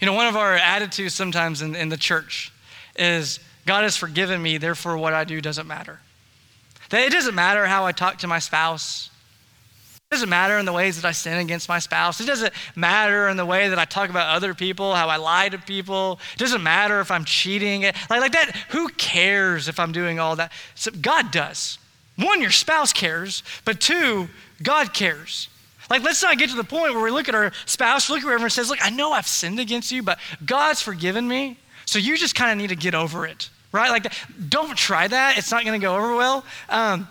You 0.00 0.06
know, 0.06 0.12
one 0.12 0.26
of 0.26 0.36
our 0.36 0.54
attitudes 0.54 1.14
sometimes 1.14 1.62
in, 1.62 1.76
in 1.76 1.88
the 1.88 1.96
church 1.96 2.52
is 2.96 3.38
God 3.64 3.84
has 3.84 3.96
forgiven 3.96 4.42
me, 4.42 4.58
therefore 4.58 4.96
what 4.96 5.14
I 5.14 5.22
do 5.22 5.40
doesn't 5.40 5.68
matter. 5.68 6.00
That 6.90 7.06
it 7.06 7.12
doesn't 7.12 7.36
matter 7.36 7.64
how 7.66 7.86
I 7.86 7.92
talk 7.92 8.18
to 8.18 8.26
my 8.26 8.40
spouse. 8.40 9.08
It 10.14 10.18
doesn't 10.18 10.28
matter 10.28 10.58
in 10.58 10.64
the 10.64 10.72
ways 10.72 10.94
that 10.94 11.04
I 11.04 11.10
sin 11.10 11.38
against 11.38 11.68
my 11.68 11.80
spouse. 11.80 12.20
It 12.20 12.26
doesn't 12.26 12.54
matter 12.76 13.28
in 13.28 13.36
the 13.36 13.44
way 13.44 13.68
that 13.68 13.80
I 13.80 13.84
talk 13.84 14.10
about 14.10 14.28
other 14.28 14.54
people, 14.54 14.94
how 14.94 15.08
I 15.08 15.16
lie 15.16 15.48
to 15.48 15.58
people. 15.58 16.20
It 16.34 16.38
doesn't 16.38 16.62
matter 16.62 17.00
if 17.00 17.10
I'm 17.10 17.24
cheating. 17.24 17.82
Like, 17.82 18.20
like 18.20 18.30
that, 18.30 18.54
who 18.68 18.86
cares 18.90 19.66
if 19.66 19.80
I'm 19.80 19.90
doing 19.90 20.20
all 20.20 20.36
that? 20.36 20.52
So 20.76 20.92
God 20.92 21.32
does. 21.32 21.78
One, 22.14 22.40
your 22.40 22.52
spouse 22.52 22.92
cares, 22.92 23.42
but 23.64 23.80
two, 23.80 24.28
God 24.62 24.94
cares. 24.94 25.48
Like, 25.90 26.04
let's 26.04 26.22
not 26.22 26.38
get 26.38 26.48
to 26.50 26.56
the 26.56 26.62
point 26.62 26.94
where 26.94 27.02
we 27.02 27.10
look 27.10 27.28
at 27.28 27.34
our 27.34 27.50
spouse, 27.66 28.08
look 28.08 28.18
at 28.18 28.22
whoever 28.22 28.44
and 28.44 28.52
says, 28.52 28.70
Look, 28.70 28.86
I 28.86 28.90
know 28.90 29.10
I've 29.10 29.26
sinned 29.26 29.58
against 29.58 29.90
you, 29.90 30.04
but 30.04 30.20
God's 30.46 30.80
forgiven 30.80 31.26
me. 31.26 31.58
So 31.86 31.98
you 31.98 32.16
just 32.16 32.36
kind 32.36 32.52
of 32.52 32.56
need 32.56 32.68
to 32.68 32.76
get 32.76 32.94
over 32.94 33.26
it 33.26 33.50
right? 33.74 33.90
Like, 33.90 34.12
don't 34.48 34.78
try 34.78 35.08
that. 35.08 35.36
It's 35.36 35.50
not 35.50 35.64
going 35.64 35.78
to 35.78 35.84
go 35.84 35.96
over 35.96 36.14
well. 36.14 36.44
Um, 36.68 37.08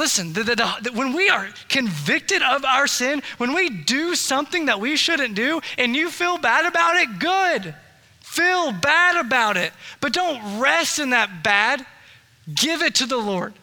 listen, 0.00 0.32
the, 0.32 0.42
the, 0.42 0.54
the, 0.82 0.92
when 0.92 1.12
we 1.12 1.28
are 1.28 1.48
convicted 1.68 2.42
of 2.42 2.64
our 2.64 2.88
sin, 2.88 3.22
when 3.38 3.54
we 3.54 3.68
do 3.68 4.16
something 4.16 4.66
that 4.66 4.80
we 4.80 4.96
shouldn't 4.96 5.34
do, 5.34 5.60
and 5.78 5.94
you 5.94 6.10
feel 6.10 6.38
bad 6.38 6.66
about 6.66 6.96
it, 6.96 7.20
good. 7.20 7.74
Feel 8.20 8.72
bad 8.72 9.16
about 9.16 9.56
it. 9.56 9.72
But 10.00 10.12
don't 10.12 10.58
rest 10.58 10.98
in 10.98 11.10
that 11.10 11.44
bad. 11.44 11.84
Give 12.52 12.82
it 12.82 12.96
to 12.96 13.06
the 13.06 13.18
Lord 13.18 13.54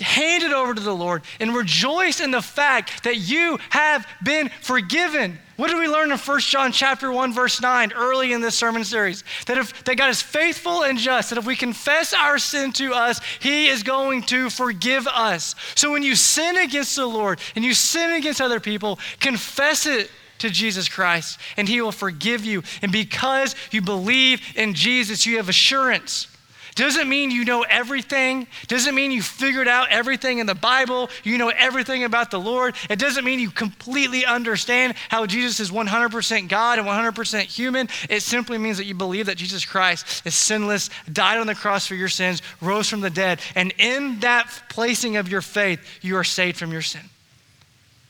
hand 0.00 0.42
it 0.42 0.52
over 0.52 0.74
to 0.74 0.80
the 0.80 0.94
Lord 0.94 1.22
and 1.38 1.54
rejoice 1.54 2.20
in 2.20 2.30
the 2.30 2.42
fact 2.42 3.04
that 3.04 3.16
you 3.16 3.58
have 3.70 4.06
been 4.22 4.50
forgiven. 4.60 5.38
What 5.56 5.70
did 5.70 5.78
we 5.78 5.86
learn 5.86 6.10
in 6.10 6.18
1 6.18 6.40
John 6.40 6.72
chapter 6.72 7.12
1 7.12 7.32
verse 7.32 7.60
9 7.60 7.92
early 7.92 8.32
in 8.32 8.40
this 8.40 8.56
sermon 8.56 8.82
series? 8.82 9.22
That 9.46 9.56
if 9.56 9.84
that 9.84 9.96
God 9.96 10.10
is 10.10 10.20
faithful 10.20 10.82
and 10.82 10.98
just, 10.98 11.30
that 11.30 11.38
if 11.38 11.46
we 11.46 11.54
confess 11.54 12.12
our 12.12 12.38
sin 12.38 12.72
to 12.72 12.92
us, 12.92 13.20
he 13.38 13.68
is 13.68 13.84
going 13.84 14.22
to 14.24 14.50
forgive 14.50 15.06
us. 15.06 15.54
So 15.76 15.92
when 15.92 16.02
you 16.02 16.16
sin 16.16 16.56
against 16.56 16.96
the 16.96 17.06
Lord 17.06 17.38
and 17.54 17.64
you 17.64 17.72
sin 17.72 18.12
against 18.14 18.40
other 18.40 18.58
people, 18.58 18.98
confess 19.20 19.86
it 19.86 20.10
to 20.38 20.50
Jesus 20.50 20.88
Christ 20.88 21.38
and 21.56 21.68
he 21.68 21.80
will 21.80 21.92
forgive 21.92 22.44
you. 22.44 22.64
And 22.82 22.90
because 22.90 23.54
you 23.70 23.80
believe 23.80 24.42
in 24.56 24.74
Jesus, 24.74 25.24
you 25.24 25.36
have 25.36 25.48
assurance 25.48 26.26
doesn't 26.74 27.08
mean 27.08 27.30
you 27.30 27.44
know 27.44 27.62
everything. 27.62 28.48
Doesn't 28.66 28.94
mean 28.94 29.12
you 29.12 29.22
figured 29.22 29.68
out 29.68 29.90
everything 29.90 30.38
in 30.38 30.46
the 30.46 30.54
Bible. 30.54 31.08
You 31.22 31.38
know 31.38 31.50
everything 31.50 32.02
about 32.02 32.30
the 32.30 32.40
Lord. 32.40 32.74
It 32.90 32.98
doesn't 32.98 33.24
mean 33.24 33.38
you 33.38 33.50
completely 33.50 34.24
understand 34.24 34.94
how 35.08 35.26
Jesus 35.26 35.60
is 35.60 35.70
100% 35.70 36.48
God 36.48 36.78
and 36.78 36.88
100% 36.88 37.40
human. 37.42 37.88
It 38.10 38.22
simply 38.22 38.58
means 38.58 38.78
that 38.78 38.86
you 38.86 38.94
believe 38.94 39.26
that 39.26 39.36
Jesus 39.36 39.64
Christ 39.64 40.22
is 40.26 40.34
sinless, 40.34 40.90
died 41.12 41.38
on 41.38 41.46
the 41.46 41.54
cross 41.54 41.86
for 41.86 41.94
your 41.94 42.08
sins, 42.08 42.42
rose 42.60 42.88
from 42.88 43.02
the 43.02 43.10
dead. 43.10 43.40
And 43.54 43.72
in 43.78 44.20
that 44.20 44.50
placing 44.68 45.16
of 45.16 45.28
your 45.28 45.42
faith, 45.42 45.80
you 46.02 46.16
are 46.16 46.24
saved 46.24 46.56
from 46.56 46.72
your 46.72 46.82
sin. 46.82 47.02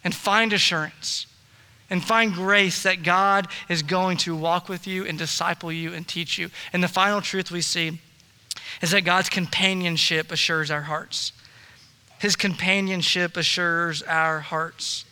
And 0.05 0.15
find 0.15 0.53
assurance 0.53 1.27
and 1.91 2.03
find 2.03 2.33
grace 2.33 2.83
that 2.83 3.03
God 3.03 3.49
is 3.69 3.83
going 3.83 4.17
to 4.19 4.35
walk 4.35 4.69
with 4.69 4.87
you 4.87 5.05
and 5.05 5.19
disciple 5.19 5.71
you 5.71 5.93
and 5.93 6.07
teach 6.07 6.39
you. 6.39 6.51
And 6.73 6.83
the 6.83 6.89
final 6.89 7.21
truth 7.21 7.51
we 7.51 7.61
see 7.61 8.01
is 8.85 8.91
that 8.91 9.01
God's 9.01 9.31
companionship 9.31 10.31
assures 10.31 10.71
our 10.71 10.83
hearts. 10.83 11.33
His 12.19 12.37
companionship 12.37 13.35
assures 13.35 14.03
our 14.03 14.41
hearts. 14.41 15.07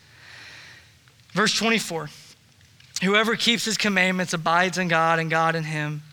Verse 1.31 1.57
24 1.57 2.09
Whoever 3.01 3.35
keeps 3.35 3.65
his 3.65 3.75
commandments 3.75 4.31
abides 4.31 4.77
in 4.77 4.89
God, 4.89 5.17
and 5.17 5.27
God 5.27 5.55
in 5.55 5.63
him. 5.63 6.03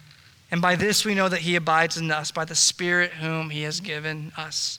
And 0.51 0.63
by 0.63 0.75
this 0.75 1.05
we 1.05 1.15
know 1.15 1.29
that 1.29 1.41
he 1.41 1.55
abides 1.55 1.99
in 1.99 2.11
us, 2.11 2.31
by 2.31 2.47
the 2.47 2.55
Spirit 2.55 3.13
whom 3.13 3.51
he 3.51 3.63
has 3.65 3.81
given 3.81 4.33
us. 4.39 4.79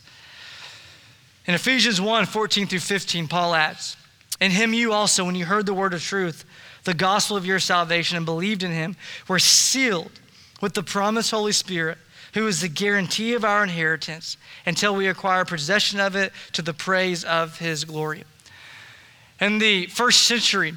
In 1.45 1.53
Ephesians 1.53 2.01
1 2.01 2.25
14 2.25 2.65
through 2.65 2.79
15, 2.79 3.27
Paul 3.27 3.53
adds, 3.53 3.95
In 4.39 4.49
him 4.49 4.73
you 4.73 4.91
also, 4.91 5.23
when 5.23 5.35
you 5.35 5.45
heard 5.45 5.67
the 5.67 5.73
word 5.75 5.93
of 5.93 6.01
truth, 6.01 6.45
the 6.83 6.95
gospel 6.95 7.37
of 7.37 7.45
your 7.45 7.59
salvation, 7.59 8.17
and 8.17 8.25
believed 8.25 8.63
in 8.63 8.71
him, 8.71 8.95
were 9.27 9.37
sealed 9.37 10.19
with 10.61 10.73
the 10.73 10.81
promised 10.81 11.29
Holy 11.29 11.51
Spirit 11.51 11.99
who 12.33 12.47
is 12.47 12.61
the 12.61 12.69
guarantee 12.69 13.33
of 13.33 13.43
our 13.43 13.63
inheritance 13.63 14.37
until 14.65 14.95
we 14.95 15.07
acquire 15.07 15.45
possession 15.45 15.99
of 15.99 16.15
it 16.15 16.31
to 16.53 16.61
the 16.61 16.73
praise 16.73 17.23
of 17.23 17.59
his 17.59 17.83
glory. 17.85 18.23
In 19.39 19.59
the 19.59 19.87
first 19.87 20.23
century, 20.23 20.73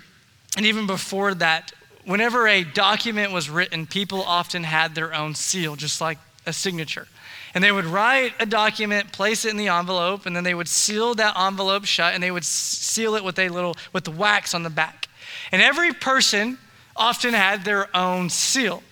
and 0.57 0.67
even 0.67 0.87
before 0.87 1.35
that, 1.35 1.73
whenever 2.05 2.47
a 2.49 2.65
document 2.65 3.33
was 3.33 3.51
written, 3.51 3.87
people 3.87 4.23
often 4.23 4.65
had 4.65 4.95
their 4.95 5.15
own 5.15 5.35
seal, 5.35 5.77
just 5.77 6.01
like 6.01 6.19
a 6.47 6.53
signature. 6.53 7.07
And 7.55 7.63
they 7.63 7.71
would 7.71 7.85
write 7.85 8.33
a 8.41 8.47
document, 8.47 9.13
place 9.13 9.45
it 9.45 9.51
in 9.51 9.57
the 9.57 9.69
envelope, 9.69 10.27
and 10.27 10.35
then 10.35 10.45
they 10.45 10.55
would 10.55 10.69
seal 10.69 11.15
that 11.15 11.39
envelope 11.39 11.85
shut 11.85 12.15
and 12.15 12.23
they 12.23 12.33
would 12.33 12.45
seal 12.45 13.15
it 13.15 13.23
with 13.23 13.39
a 13.39 13.49
little 13.49 13.77
with 13.93 14.05
the 14.05 14.11
wax 14.11 14.55
on 14.55 14.65
the 14.65 14.71
back. 14.71 15.09
And 15.53 15.63
every 15.63 15.93
person 15.93 16.59
often 16.97 17.33
had 17.33 17.65
their 17.65 17.95
own 17.97 18.29
seal. 18.29 18.83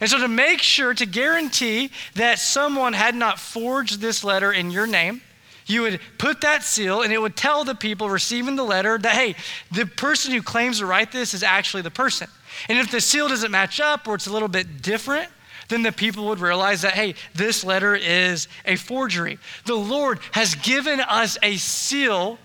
And 0.00 0.08
so, 0.08 0.18
to 0.18 0.28
make 0.28 0.60
sure, 0.60 0.94
to 0.94 1.06
guarantee 1.06 1.90
that 2.14 2.38
someone 2.38 2.94
had 2.94 3.14
not 3.14 3.38
forged 3.38 4.00
this 4.00 4.24
letter 4.24 4.50
in 4.52 4.70
your 4.70 4.86
name, 4.86 5.20
you 5.66 5.82
would 5.82 6.00
put 6.18 6.40
that 6.40 6.62
seal 6.62 7.02
and 7.02 7.12
it 7.12 7.18
would 7.20 7.36
tell 7.36 7.64
the 7.64 7.74
people 7.74 8.10
receiving 8.10 8.56
the 8.56 8.64
letter 8.64 8.98
that, 8.98 9.12
hey, 9.12 9.36
the 9.70 9.86
person 9.86 10.32
who 10.32 10.42
claims 10.42 10.78
to 10.78 10.86
write 10.86 11.12
this 11.12 11.32
is 11.34 11.42
actually 11.42 11.82
the 11.82 11.90
person. 11.90 12.28
And 12.68 12.78
if 12.78 12.90
the 12.90 13.00
seal 13.00 13.28
doesn't 13.28 13.50
match 13.50 13.80
up 13.80 14.08
or 14.08 14.14
it's 14.16 14.26
a 14.26 14.32
little 14.32 14.48
bit 14.48 14.82
different, 14.82 15.28
then 15.68 15.82
the 15.82 15.92
people 15.92 16.26
would 16.26 16.40
realize 16.40 16.82
that, 16.82 16.94
hey, 16.94 17.14
this 17.34 17.62
letter 17.62 17.94
is 17.94 18.48
a 18.64 18.76
forgery. 18.76 19.38
The 19.66 19.76
Lord 19.76 20.18
has 20.32 20.56
given 20.56 21.00
us 21.00 21.38
a 21.42 21.56
seal, 21.56 22.38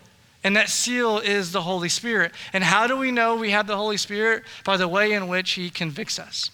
and 0.44 0.56
that 0.56 0.70
seal 0.70 1.18
is 1.18 1.52
the 1.52 1.64
Holy 1.64 1.90
Spirit. 1.90 2.34
And 2.54 2.64
how 2.64 2.86
do 2.86 2.96
we 2.96 3.12
know 3.12 3.36
we 3.36 3.50
have 3.50 3.66
the 3.66 3.76
Holy 3.76 3.98
Spirit? 3.98 4.44
By 4.64 4.78
the 4.78 4.88
way 4.88 5.14
in 5.14 5.28
which 5.28 5.52
He 5.52 5.72
convicts 5.72 6.20
us. 6.20 6.52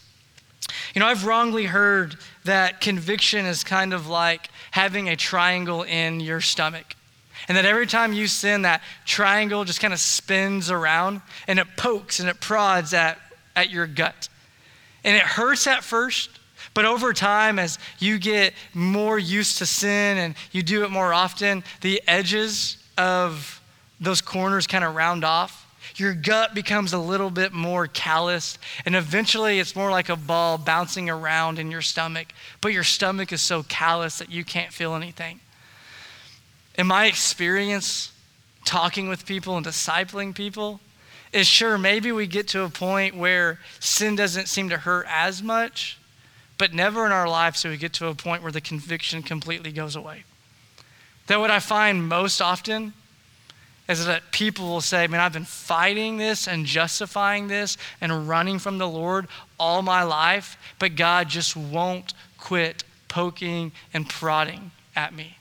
You 0.94 1.00
know, 1.00 1.08
I've 1.08 1.26
wrongly 1.26 1.66
heard 1.66 2.18
that 2.44 2.82
conviction 2.82 3.46
is 3.46 3.64
kind 3.64 3.94
of 3.94 4.08
like 4.08 4.50
having 4.72 5.10
a 5.10 5.16
triangle 5.16 5.84
in 5.84 6.20
your 6.20 6.42
stomach. 6.42 6.96
And 7.48 7.58
that 7.58 7.66
every 7.66 7.88
time 7.88 8.14
you 8.14 8.28
sin, 8.28 8.64
that 8.64 8.82
triangle 9.06 9.66
just 9.66 9.80
kind 9.80 9.94
of 9.94 10.00
spins 10.00 10.70
around 10.70 11.22
and 11.48 11.60
it 11.60 11.68
pokes 11.78 12.20
and 12.20 12.30
it 12.30 12.40
prods 12.40 12.94
at, 12.94 13.18
at 13.56 13.70
your 13.70 13.88
gut. 13.88 14.30
And 15.04 15.16
it 15.16 15.24
hurts 15.24 15.66
at 15.66 15.84
first, 15.84 16.30
but 16.74 16.86
over 16.86 17.14
time, 17.14 17.58
as 17.58 17.80
you 18.00 18.20
get 18.20 18.54
more 18.74 19.18
used 19.18 19.58
to 19.58 19.66
sin 19.66 20.18
and 20.18 20.36
you 20.52 20.62
do 20.62 20.84
it 20.84 20.92
more 20.92 21.14
often, 21.14 21.64
the 21.82 22.02
edges 22.08 22.78
of 22.98 23.62
those 24.00 24.22
corners 24.22 24.68
kind 24.68 24.84
of 24.84 24.96
round 24.96 25.24
off 25.24 25.61
your 25.96 26.14
gut 26.14 26.54
becomes 26.54 26.94
a 26.94 27.00
little 27.00 27.30
bit 27.30 27.54
more 27.54 27.88
calloused, 27.88 28.60
and 28.86 28.96
eventually 28.96 29.60
it's 29.60 29.76
more 29.76 29.92
like 29.92 30.10
a 30.10 30.16
ball 30.16 30.58
bouncing 30.58 31.10
around 31.10 31.60
in 31.60 31.72
your 31.72 31.82
stomach, 31.82 32.28
but 32.62 32.74
your 32.74 32.84
stomach 32.84 33.32
is 33.32 33.42
so 33.42 33.64
callous 33.64 34.20
that 34.20 34.32
you 34.32 34.44
can't 34.44 34.74
feel 34.74 34.96
anything. 34.96 35.40
In 36.76 36.88
my 36.88 37.06
experience, 37.06 38.12
talking 38.66 39.10
with 39.10 39.26
people 39.26 39.58
and 39.58 39.66
discipling 39.66 40.34
people, 40.34 40.80
is 41.32 41.48
sure, 41.48 41.78
maybe 41.78 42.12
we 42.12 42.28
get 42.28 42.48
to 42.50 42.64
a 42.64 42.70
point 42.70 43.16
where 43.16 43.60
sin 43.80 44.16
doesn't 44.16 44.48
seem 44.48 44.70
to 44.70 44.78
hurt 44.78 45.06
as 45.10 45.42
much, 45.42 45.98
but 46.58 46.74
never 46.74 47.06
in 47.06 47.12
our 47.12 47.28
lives 47.28 47.62
do 47.62 47.70
we 47.70 47.78
get 47.78 47.94
to 47.94 48.08
a 48.08 48.16
point 48.16 48.44
where 48.44 48.52
the 48.52 48.62
conviction 48.62 49.24
completely 49.24 49.72
goes 49.72 49.96
away. 49.96 50.24
That 51.28 51.40
what 51.40 51.50
I 51.50 51.60
find 51.60 52.08
most 52.08 52.42
often 52.42 52.94
is 53.88 54.06
that 54.06 54.32
people 54.32 54.68
will 54.68 54.82
say, 54.82 55.08
Man, 55.08 55.20
I've 55.20 55.34
been 55.34 55.46
fighting 55.46 56.18
this 56.18 56.48
and 56.48 56.66
justifying 56.66 57.48
this 57.48 57.78
and 58.00 58.28
running 58.28 58.60
from 58.60 58.78
the 58.78 58.88
Lord 58.88 59.28
all 59.60 59.82
my 59.82 60.04
life, 60.04 60.58
but 60.80 60.96
God 60.96 61.30
just 61.30 61.56
won't 61.56 62.14
quit 62.38 62.84
poking 63.08 63.72
and 63.94 64.08
prodding 64.08 64.72
at 64.96 65.14
me. 65.14 65.38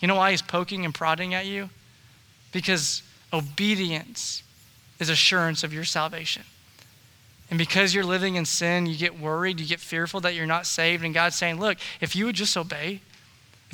You 0.00 0.08
know 0.08 0.16
why 0.16 0.30
He's 0.30 0.42
poking 0.42 0.84
and 0.84 0.94
prodding 0.94 1.34
at 1.34 1.46
you? 1.46 1.70
Because 2.52 3.02
obedience 3.32 4.42
is 4.98 5.08
assurance 5.08 5.64
of 5.64 5.72
your 5.72 5.84
salvation. 5.84 6.44
And 7.50 7.58
because 7.58 7.94
you're 7.94 8.04
living 8.04 8.36
in 8.36 8.46
sin, 8.46 8.86
you 8.86 8.96
get 8.96 9.18
worried, 9.18 9.60
you 9.60 9.66
get 9.66 9.80
fearful 9.80 10.20
that 10.20 10.34
you're 10.34 10.46
not 10.46 10.66
saved. 10.66 11.04
And 11.04 11.12
God's 11.12 11.36
saying, 11.36 11.60
Look, 11.60 11.78
if 12.00 12.16
you 12.16 12.26
would 12.26 12.36
just 12.36 12.56
obey, 12.56 13.00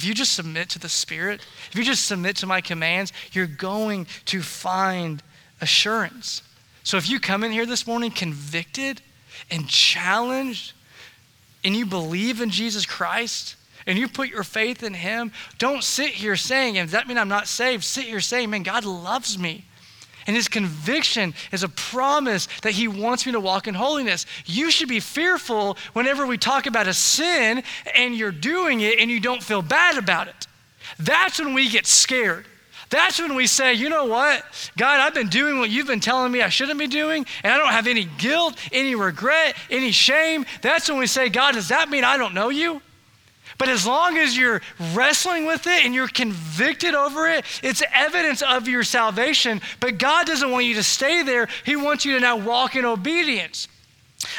if 0.00 0.06
you 0.06 0.14
just 0.14 0.32
submit 0.32 0.70
to 0.70 0.78
the 0.78 0.88
Spirit, 0.88 1.42
if 1.70 1.76
you 1.76 1.84
just 1.84 2.06
submit 2.06 2.36
to 2.36 2.46
my 2.46 2.62
commands, 2.62 3.12
you're 3.32 3.46
going 3.46 4.06
to 4.24 4.40
find 4.40 5.22
assurance. 5.60 6.42
So 6.84 6.96
if 6.96 7.10
you 7.10 7.20
come 7.20 7.44
in 7.44 7.52
here 7.52 7.66
this 7.66 7.86
morning 7.86 8.10
convicted 8.10 9.02
and 9.50 9.68
challenged, 9.68 10.72
and 11.64 11.76
you 11.76 11.84
believe 11.84 12.40
in 12.40 12.48
Jesus 12.48 12.86
Christ, 12.86 13.56
and 13.86 13.98
you 13.98 14.08
put 14.08 14.30
your 14.30 14.42
faith 14.42 14.82
in 14.82 14.94
Him, 14.94 15.32
don't 15.58 15.84
sit 15.84 16.12
here 16.12 16.34
saying, 16.34 16.78
and 16.78 16.86
does 16.86 16.92
that 16.92 17.06
mean 17.06 17.18
I'm 17.18 17.28
not 17.28 17.46
saved? 17.46 17.84
Sit 17.84 18.04
here 18.04 18.20
saying, 18.20 18.48
man, 18.48 18.62
God 18.62 18.86
loves 18.86 19.38
me. 19.38 19.66
And 20.30 20.36
his 20.36 20.46
conviction 20.46 21.34
is 21.50 21.64
a 21.64 21.68
promise 21.68 22.46
that 22.62 22.70
he 22.70 22.86
wants 22.86 23.26
me 23.26 23.32
to 23.32 23.40
walk 23.40 23.66
in 23.66 23.74
holiness. 23.74 24.26
You 24.46 24.70
should 24.70 24.88
be 24.88 25.00
fearful 25.00 25.76
whenever 25.92 26.24
we 26.24 26.38
talk 26.38 26.66
about 26.66 26.86
a 26.86 26.94
sin 26.94 27.64
and 27.96 28.14
you're 28.14 28.30
doing 28.30 28.80
it 28.80 29.00
and 29.00 29.10
you 29.10 29.18
don't 29.18 29.42
feel 29.42 29.60
bad 29.60 29.98
about 29.98 30.28
it. 30.28 30.46
That's 31.00 31.40
when 31.40 31.52
we 31.52 31.68
get 31.68 31.84
scared. 31.84 32.46
That's 32.90 33.18
when 33.18 33.34
we 33.34 33.48
say, 33.48 33.74
you 33.74 33.88
know 33.88 34.04
what? 34.04 34.44
God, 34.78 35.00
I've 35.00 35.14
been 35.14 35.30
doing 35.30 35.58
what 35.58 35.68
you've 35.68 35.88
been 35.88 35.98
telling 35.98 36.30
me 36.30 36.42
I 36.42 36.48
shouldn't 36.48 36.78
be 36.78 36.86
doing, 36.86 37.26
and 37.42 37.52
I 37.52 37.58
don't 37.58 37.72
have 37.72 37.88
any 37.88 38.04
guilt, 38.04 38.54
any 38.70 38.94
regret, 38.94 39.56
any 39.68 39.90
shame. 39.90 40.46
That's 40.62 40.88
when 40.88 40.98
we 40.98 41.08
say, 41.08 41.28
God, 41.28 41.54
does 41.54 41.70
that 41.70 41.90
mean 41.90 42.04
I 42.04 42.16
don't 42.16 42.34
know 42.34 42.50
you? 42.50 42.82
But 43.60 43.68
as 43.68 43.86
long 43.86 44.16
as 44.16 44.34
you're 44.34 44.62
wrestling 44.94 45.44
with 45.44 45.66
it 45.66 45.84
and 45.84 45.94
you're 45.94 46.08
convicted 46.08 46.94
over 46.94 47.28
it, 47.28 47.44
it's 47.62 47.82
evidence 47.92 48.40
of 48.40 48.66
your 48.66 48.82
salvation. 48.82 49.60
But 49.80 49.98
God 49.98 50.26
doesn't 50.26 50.50
want 50.50 50.64
you 50.64 50.76
to 50.76 50.82
stay 50.82 51.22
there, 51.22 51.46
He 51.66 51.76
wants 51.76 52.06
you 52.06 52.14
to 52.14 52.20
now 52.20 52.38
walk 52.38 52.74
in 52.74 52.86
obedience. 52.86 53.68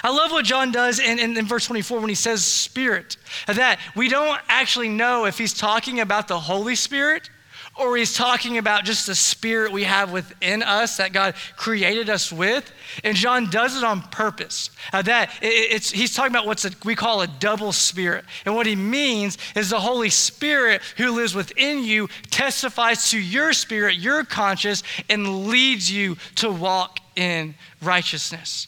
I 0.04 0.10
love 0.10 0.32
what 0.32 0.44
John 0.44 0.72
does 0.72 1.00
in, 1.00 1.20
in, 1.20 1.38
in, 1.38 1.46
verse 1.46 1.68
24 1.68 2.00
when 2.00 2.10
he 2.10 2.16
says 2.16 2.44
spirit, 2.44 3.18
that 3.46 3.80
we 3.96 4.10
don't 4.10 4.42
actually 4.48 4.90
know 4.90 5.26
if 5.26 5.38
he's 5.38 5.54
talking 5.54 6.00
about 6.00 6.28
the 6.28 6.40
Holy 6.40 6.76
Spirit 6.76 7.30
or 7.78 7.96
he's 7.96 8.14
talking 8.14 8.58
about 8.58 8.84
just 8.84 9.08
the 9.08 9.16
spirit 9.16 9.72
we 9.72 9.84
have 9.84 10.12
within 10.12 10.62
us 10.62 10.98
that 10.98 11.14
God 11.14 11.36
created 11.56 12.10
us 12.10 12.32
with. 12.32 12.70
And 13.04 13.16
John 13.16 13.50
does 13.50 13.78
it 13.78 13.84
on 13.84 14.02
purpose. 14.02 14.72
That 14.92 15.32
it, 15.42 15.84
he's 15.86 16.14
talking 16.14 16.32
about 16.32 16.46
what 16.46 16.64
we 16.84 16.96
call 16.96 17.22
a 17.22 17.28
double 17.28 17.72
spirit. 17.72 18.26
And 18.46 18.56
what 18.56 18.66
he 18.66 18.76
means 18.76 19.38
is 19.56 19.70
the 19.70 19.80
Holy 19.80 20.10
Spirit 20.10 20.82
who 20.98 21.12
lives 21.12 21.34
within 21.34 21.84
you 21.84 22.10
testifies 22.30 23.10
to 23.12 23.20
your 23.20 23.54
spirit, 23.54 23.96
your 23.96 24.26
conscience, 24.26 24.84
and 25.10 25.48
leads 25.48 25.90
you 25.90 26.18
to 26.36 26.52
walk 26.52 27.00
in 27.16 27.56
righteousness. 27.82 28.68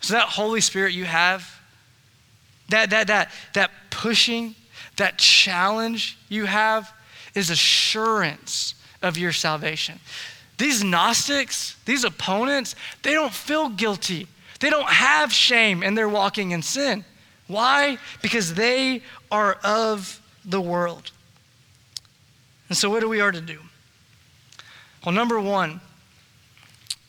So 0.00 0.14
that 0.14 0.28
Holy 0.28 0.60
Spirit 0.60 0.92
you 0.92 1.06
have, 1.06 1.60
that, 2.68 2.90
that, 2.90 3.08
that, 3.08 3.32
that 3.54 3.72
pushing, 3.90 4.54
that 4.96 5.18
challenge 5.18 6.16
you 6.28 6.44
have, 6.44 6.92
is 7.36 7.50
assurance 7.50 8.74
of 9.02 9.18
your 9.18 9.32
salvation. 9.32 10.00
These 10.58 10.82
Gnostics, 10.82 11.76
these 11.84 12.02
opponents, 12.02 12.74
they 13.02 13.12
don't 13.12 13.32
feel 13.32 13.68
guilty. 13.68 14.26
They 14.58 14.70
don't 14.70 14.88
have 14.88 15.32
shame 15.32 15.82
and 15.82 15.96
they're 15.96 16.08
walking 16.08 16.52
in 16.52 16.62
sin. 16.62 17.04
Why? 17.46 17.98
Because 18.22 18.54
they 18.54 19.02
are 19.30 19.58
of 19.62 20.20
the 20.44 20.60
world. 20.60 21.10
And 22.68 22.76
so, 22.76 22.90
what 22.90 23.00
do 23.00 23.08
we 23.08 23.20
are 23.20 23.30
to 23.30 23.40
do? 23.40 23.60
Well, 25.04 25.14
number 25.14 25.40
one, 25.40 25.80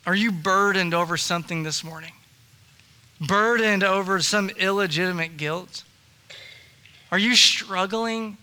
are 0.05 0.15
you 0.15 0.31
burdened 0.31 0.93
over 0.93 1.17
something 1.17 1.63
this 1.63 1.83
morning? 1.83 2.13
Burdened 3.19 3.83
over 3.83 4.21
some 4.21 4.49
illegitimate 4.51 5.37
guilt? 5.37 5.83
Are 7.11 7.17
you 7.17 7.35
struggling 7.35 8.37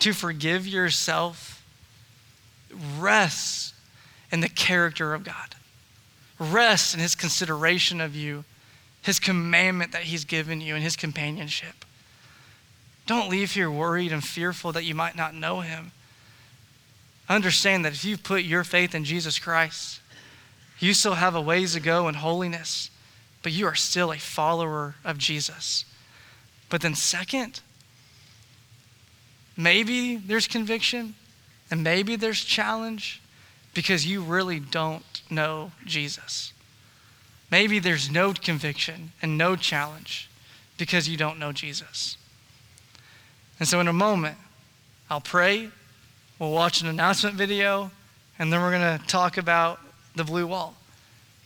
to 0.00 0.12
forgive 0.12 0.66
yourself 0.66 1.64
rests 2.98 3.74
in 4.30 4.40
the 4.40 4.48
character 4.48 5.14
of 5.14 5.24
God, 5.24 5.54
rests 6.38 6.94
in 6.94 7.00
his 7.00 7.14
consideration 7.14 8.00
of 8.00 8.14
you, 8.14 8.44
his 9.02 9.18
commandment 9.18 9.92
that 9.92 10.02
he's 10.02 10.24
given 10.24 10.60
you, 10.60 10.74
and 10.74 10.82
his 10.82 10.96
companionship. 10.96 11.84
Don't 13.06 13.30
leave 13.30 13.52
here 13.52 13.70
worried 13.70 14.12
and 14.12 14.22
fearful 14.22 14.72
that 14.72 14.84
you 14.84 14.94
might 14.94 15.16
not 15.16 15.34
know 15.34 15.60
him. 15.60 15.92
Understand 17.28 17.84
that 17.84 17.92
if 17.92 18.04
you've 18.04 18.22
put 18.22 18.42
your 18.42 18.64
faith 18.64 18.94
in 18.94 19.04
Jesus 19.04 19.38
Christ, 19.38 20.00
you 20.78 20.92
still 20.92 21.14
have 21.14 21.34
a 21.34 21.40
ways 21.40 21.72
to 21.74 21.80
go 21.80 22.08
in 22.08 22.16
holiness, 22.16 22.90
but 23.42 23.52
you 23.52 23.66
are 23.66 23.74
still 23.74 24.12
a 24.12 24.18
follower 24.18 24.96
of 25.04 25.18
Jesus. 25.18 25.84
But 26.68 26.80
then, 26.82 26.94
second, 26.94 27.60
Maybe 29.56 30.16
there's 30.16 30.46
conviction 30.46 31.14
and 31.70 31.82
maybe 31.82 32.16
there's 32.16 32.44
challenge 32.44 33.20
because 33.74 34.06
you 34.06 34.22
really 34.22 34.60
don't 34.60 35.22
know 35.30 35.72
Jesus. 35.84 36.52
Maybe 37.50 37.78
there's 37.78 38.10
no 38.10 38.32
conviction 38.32 39.12
and 39.22 39.38
no 39.38 39.56
challenge 39.56 40.28
because 40.76 41.08
you 41.08 41.16
don't 41.16 41.38
know 41.38 41.52
Jesus. 41.52 42.16
And 43.58 43.68
so, 43.68 43.80
in 43.80 43.88
a 43.88 43.92
moment, 43.92 44.36
I'll 45.08 45.20
pray, 45.20 45.70
we'll 46.38 46.50
watch 46.50 46.80
an 46.80 46.88
announcement 46.88 47.36
video, 47.36 47.90
and 48.38 48.52
then 48.52 48.60
we're 48.60 48.72
going 48.72 48.98
to 48.98 49.06
talk 49.06 49.38
about 49.38 49.80
the 50.14 50.24
blue 50.24 50.46
wall. 50.46 50.74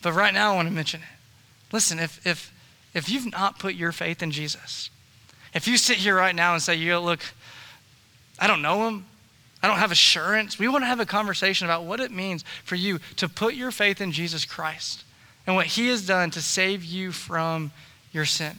But 0.02 0.12
right 0.12 0.34
now, 0.34 0.52
I 0.52 0.56
want 0.56 0.68
to 0.68 0.74
mention 0.74 1.02
it. 1.02 1.72
Listen, 1.72 1.98
if, 1.98 2.24
if, 2.26 2.52
if 2.94 3.08
you've 3.08 3.30
not 3.30 3.58
put 3.58 3.74
your 3.74 3.92
faith 3.92 4.22
in 4.22 4.30
Jesus, 4.30 4.90
if 5.54 5.68
you 5.68 5.76
sit 5.76 5.98
here 5.98 6.16
right 6.16 6.34
now 6.34 6.54
and 6.54 6.62
say, 6.62 6.74
you 6.74 6.98
look, 6.98 7.20
I 8.40 8.46
don't 8.46 8.62
know 8.62 8.88
him. 8.88 9.06
I 9.62 9.68
don't 9.68 9.78
have 9.78 9.92
assurance. 9.92 10.58
We 10.58 10.68
want 10.68 10.82
to 10.82 10.86
have 10.86 11.00
a 11.00 11.06
conversation 11.06 11.66
about 11.66 11.84
what 11.84 12.00
it 12.00 12.10
means 12.10 12.44
for 12.64 12.76
you 12.76 12.98
to 13.16 13.28
put 13.28 13.54
your 13.54 13.70
faith 13.70 14.00
in 14.00 14.10
Jesus 14.10 14.46
Christ 14.46 15.04
and 15.46 15.54
what 15.54 15.66
he 15.66 15.88
has 15.88 16.06
done 16.06 16.30
to 16.30 16.40
save 16.40 16.82
you 16.82 17.12
from 17.12 17.70
your 18.12 18.24
sin. 18.24 18.58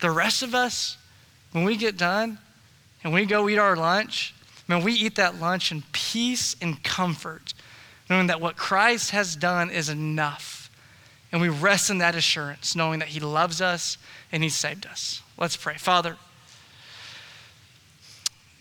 The 0.00 0.10
rest 0.10 0.42
of 0.42 0.54
us, 0.54 0.96
when 1.50 1.64
we 1.64 1.76
get 1.76 1.96
done 1.96 2.38
and 3.02 3.12
we 3.12 3.26
go 3.26 3.48
eat 3.48 3.58
our 3.58 3.74
lunch, 3.74 4.34
man, 4.68 4.84
we 4.84 4.92
eat 4.92 5.16
that 5.16 5.40
lunch 5.40 5.72
in 5.72 5.82
peace 5.92 6.54
and 6.60 6.82
comfort, 6.84 7.52
knowing 8.08 8.28
that 8.28 8.40
what 8.40 8.56
Christ 8.56 9.10
has 9.10 9.34
done 9.34 9.70
is 9.70 9.88
enough. 9.88 10.70
And 11.32 11.40
we 11.40 11.48
rest 11.48 11.90
in 11.90 11.98
that 11.98 12.14
assurance, 12.14 12.76
knowing 12.76 13.00
that 13.00 13.08
he 13.08 13.18
loves 13.18 13.60
us 13.60 13.98
and 14.30 14.44
he 14.44 14.48
saved 14.48 14.86
us. 14.86 15.20
Let's 15.36 15.56
pray. 15.56 15.74
Father, 15.74 16.16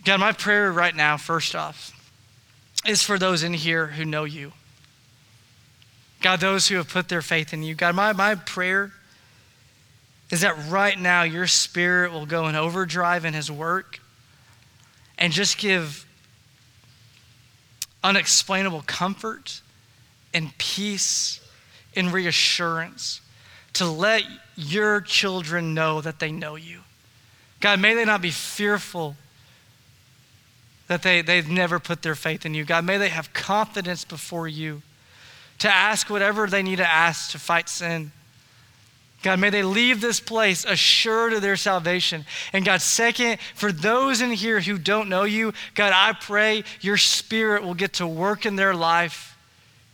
God, 0.06 0.20
my 0.20 0.34
prayer 0.34 0.72
right 0.72 0.96
now, 0.96 1.18
first 1.18 1.56
off, 1.56 1.92
is 2.86 3.02
for 3.02 3.18
those 3.18 3.44
in 3.44 3.54
here 3.54 3.88
who 3.88 4.04
know 4.04 4.26
you. 4.26 4.52
God, 6.22 6.39
those 6.39 6.68
who 6.68 6.76
have 6.76 6.89
put 6.89 7.10
their 7.10 7.22
faith 7.22 7.54
in 7.54 7.63
you. 7.63 7.76
God, 7.76 7.96
my, 7.96 8.13
my 8.13 8.36
prayer 8.36 8.92
is 10.32 10.42
that 10.42 10.56
right 10.70 11.00
now 11.00 11.24
your 11.24 11.48
spirit 11.48 12.12
will 12.12 12.26
go 12.26 12.48
in 12.48 12.56
overdrive 12.56 13.26
in 13.26 13.34
his 13.34 13.52
work 13.52 14.00
and 15.18 15.32
just 15.32 15.58
give 15.58 16.06
unexplainable 18.04 18.84
comfort 18.86 19.62
and 20.34 20.58
peace 20.58 21.39
and 21.96 22.12
reassurance 22.12 23.22
to 23.74 23.86
let 23.86 24.24
your 24.56 25.02
children 25.02 25.74
know 25.74 26.02
that 26.02 26.20
they 26.20 26.32
know 26.32 26.56
you. 26.56 26.80
God, 27.60 27.80
may 27.80 27.94
they 27.94 28.06
not 28.06 28.22
be 28.22 28.32
fearful 28.32 29.16
that 30.88 31.04
they, 31.04 31.22
they've 31.22 31.50
never 31.50 31.80
put 31.80 32.02
their 32.02 32.15
faith 32.15 32.46
in 32.46 32.54
you. 32.54 32.65
God, 32.65 32.86
may 32.86 32.98
they 32.98 33.10
have 33.10 33.34
confidence 33.34 34.04
before 34.04 34.48
you 34.48 34.82
to 35.60 35.74
ask 35.74 36.10
whatever 36.10 36.48
they 36.48 36.63
need 36.63 36.78
to 36.78 36.89
ask 36.89 37.32
to 37.32 37.39
fight 37.39 37.69
sin. 37.69 38.12
God, 39.22 39.39
may 39.39 39.50
they 39.50 39.63
leave 39.63 40.02
this 40.02 40.19
place 40.19 40.65
assured 40.65 41.32
of 41.32 41.41
their 41.41 41.56
salvation. 41.56 42.26
And 42.52 42.65
God, 42.65 42.82
second, 42.82 43.39
for 43.56 43.72
those 43.72 44.19
in 44.19 44.32
here 44.32 44.60
who 44.60 44.78
don't 44.78 45.08
know 45.08 45.24
you, 45.24 45.54
God, 45.76 45.93
I 45.96 46.12
pray 46.12 46.65
your 46.82 46.98
spirit 46.98 47.63
will 47.63 47.74
get 47.74 47.93
to 47.93 48.08
work 48.08 48.46
in 48.46 48.58
their 48.58 48.76
life 48.76 49.38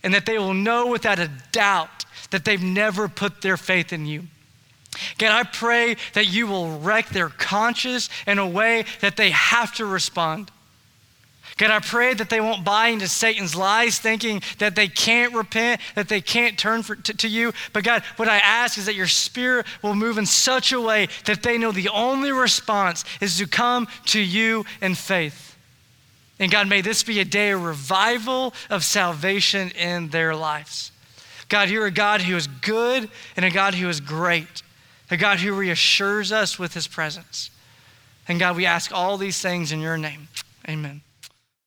and 0.01 0.13
that 0.15 0.25
they 0.25 0.39
will 0.39 0.55
know 0.55 0.87
without 0.87 1.19
a 1.19 1.29
doubt 1.51 2.05
that 2.31 2.43
they've 2.43 2.61
never 2.61 3.07
put 3.07 3.41
their 3.41 3.57
faith 3.57 3.93
in 3.93 4.07
you. 4.07 4.23
God, 5.19 5.31
I 5.31 5.43
pray 5.43 5.97
that 6.13 6.27
you 6.27 6.47
will 6.47 6.79
wreck 6.79 7.09
their 7.09 7.29
conscience 7.29 8.09
in 8.25 8.39
a 8.39 8.47
way 8.47 8.85
that 9.01 9.17
they 9.17 9.29
have 9.29 9.73
to 9.75 9.85
respond. 9.85 10.49
God, 11.59 11.71
I 11.71 11.79
pray 11.79 12.13
that 12.13 12.29
they 12.29 12.39
won't 12.39 12.63
buy 12.63 12.87
into 12.87 13.09
Satan's 13.09 13.53
lies, 13.53 13.99
thinking 13.99 14.41
that 14.59 14.77
they 14.77 14.87
can't 14.87 15.33
repent, 15.33 15.81
that 15.93 16.07
they 16.07 16.21
can't 16.21 16.57
turn 16.57 16.83
for, 16.83 16.95
to, 16.95 17.13
to 17.13 17.27
you. 17.27 17.51
But 17.73 17.83
God, 17.83 18.01
what 18.15 18.29
I 18.29 18.37
ask 18.37 18.77
is 18.77 18.85
that 18.85 18.95
your 18.95 19.07
spirit 19.07 19.65
will 19.83 19.93
move 19.93 20.17
in 20.17 20.25
such 20.25 20.71
a 20.71 20.79
way 20.79 21.09
that 21.25 21.43
they 21.43 21.57
know 21.57 21.73
the 21.73 21.89
only 21.89 22.31
response 22.31 23.03
is 23.19 23.37
to 23.39 23.45
come 23.45 23.89
to 24.05 24.21
you 24.21 24.65
in 24.81 24.95
faith. 24.95 25.57
And 26.39 26.49
God, 26.49 26.69
may 26.69 26.79
this 26.79 27.03
be 27.03 27.19
a 27.19 27.25
day 27.25 27.51
of 27.51 27.61
revival 27.61 28.53
of 28.69 28.85
salvation 28.85 29.71
in 29.71 30.07
their 30.07 30.33
lives. 30.33 30.93
God, 31.49 31.69
you're 31.69 31.87
a 31.87 31.91
God 31.91 32.21
who 32.21 32.37
is 32.37 32.47
good 32.47 33.09
and 33.35 33.43
a 33.43 33.51
God 33.51 33.73
who 33.73 33.89
is 33.89 33.99
great, 33.99 34.63
a 35.11 35.17
God 35.17 35.39
who 35.39 35.53
reassures 35.53 36.31
us 36.31 36.57
with 36.57 36.73
his 36.73 36.87
presence. 36.87 37.51
And 38.29 38.39
God, 38.39 38.55
we 38.55 38.65
ask 38.65 38.93
all 38.93 39.17
these 39.17 39.41
things 39.41 39.73
in 39.73 39.81
your 39.81 39.97
name. 39.97 40.29
Amen. 40.65 41.01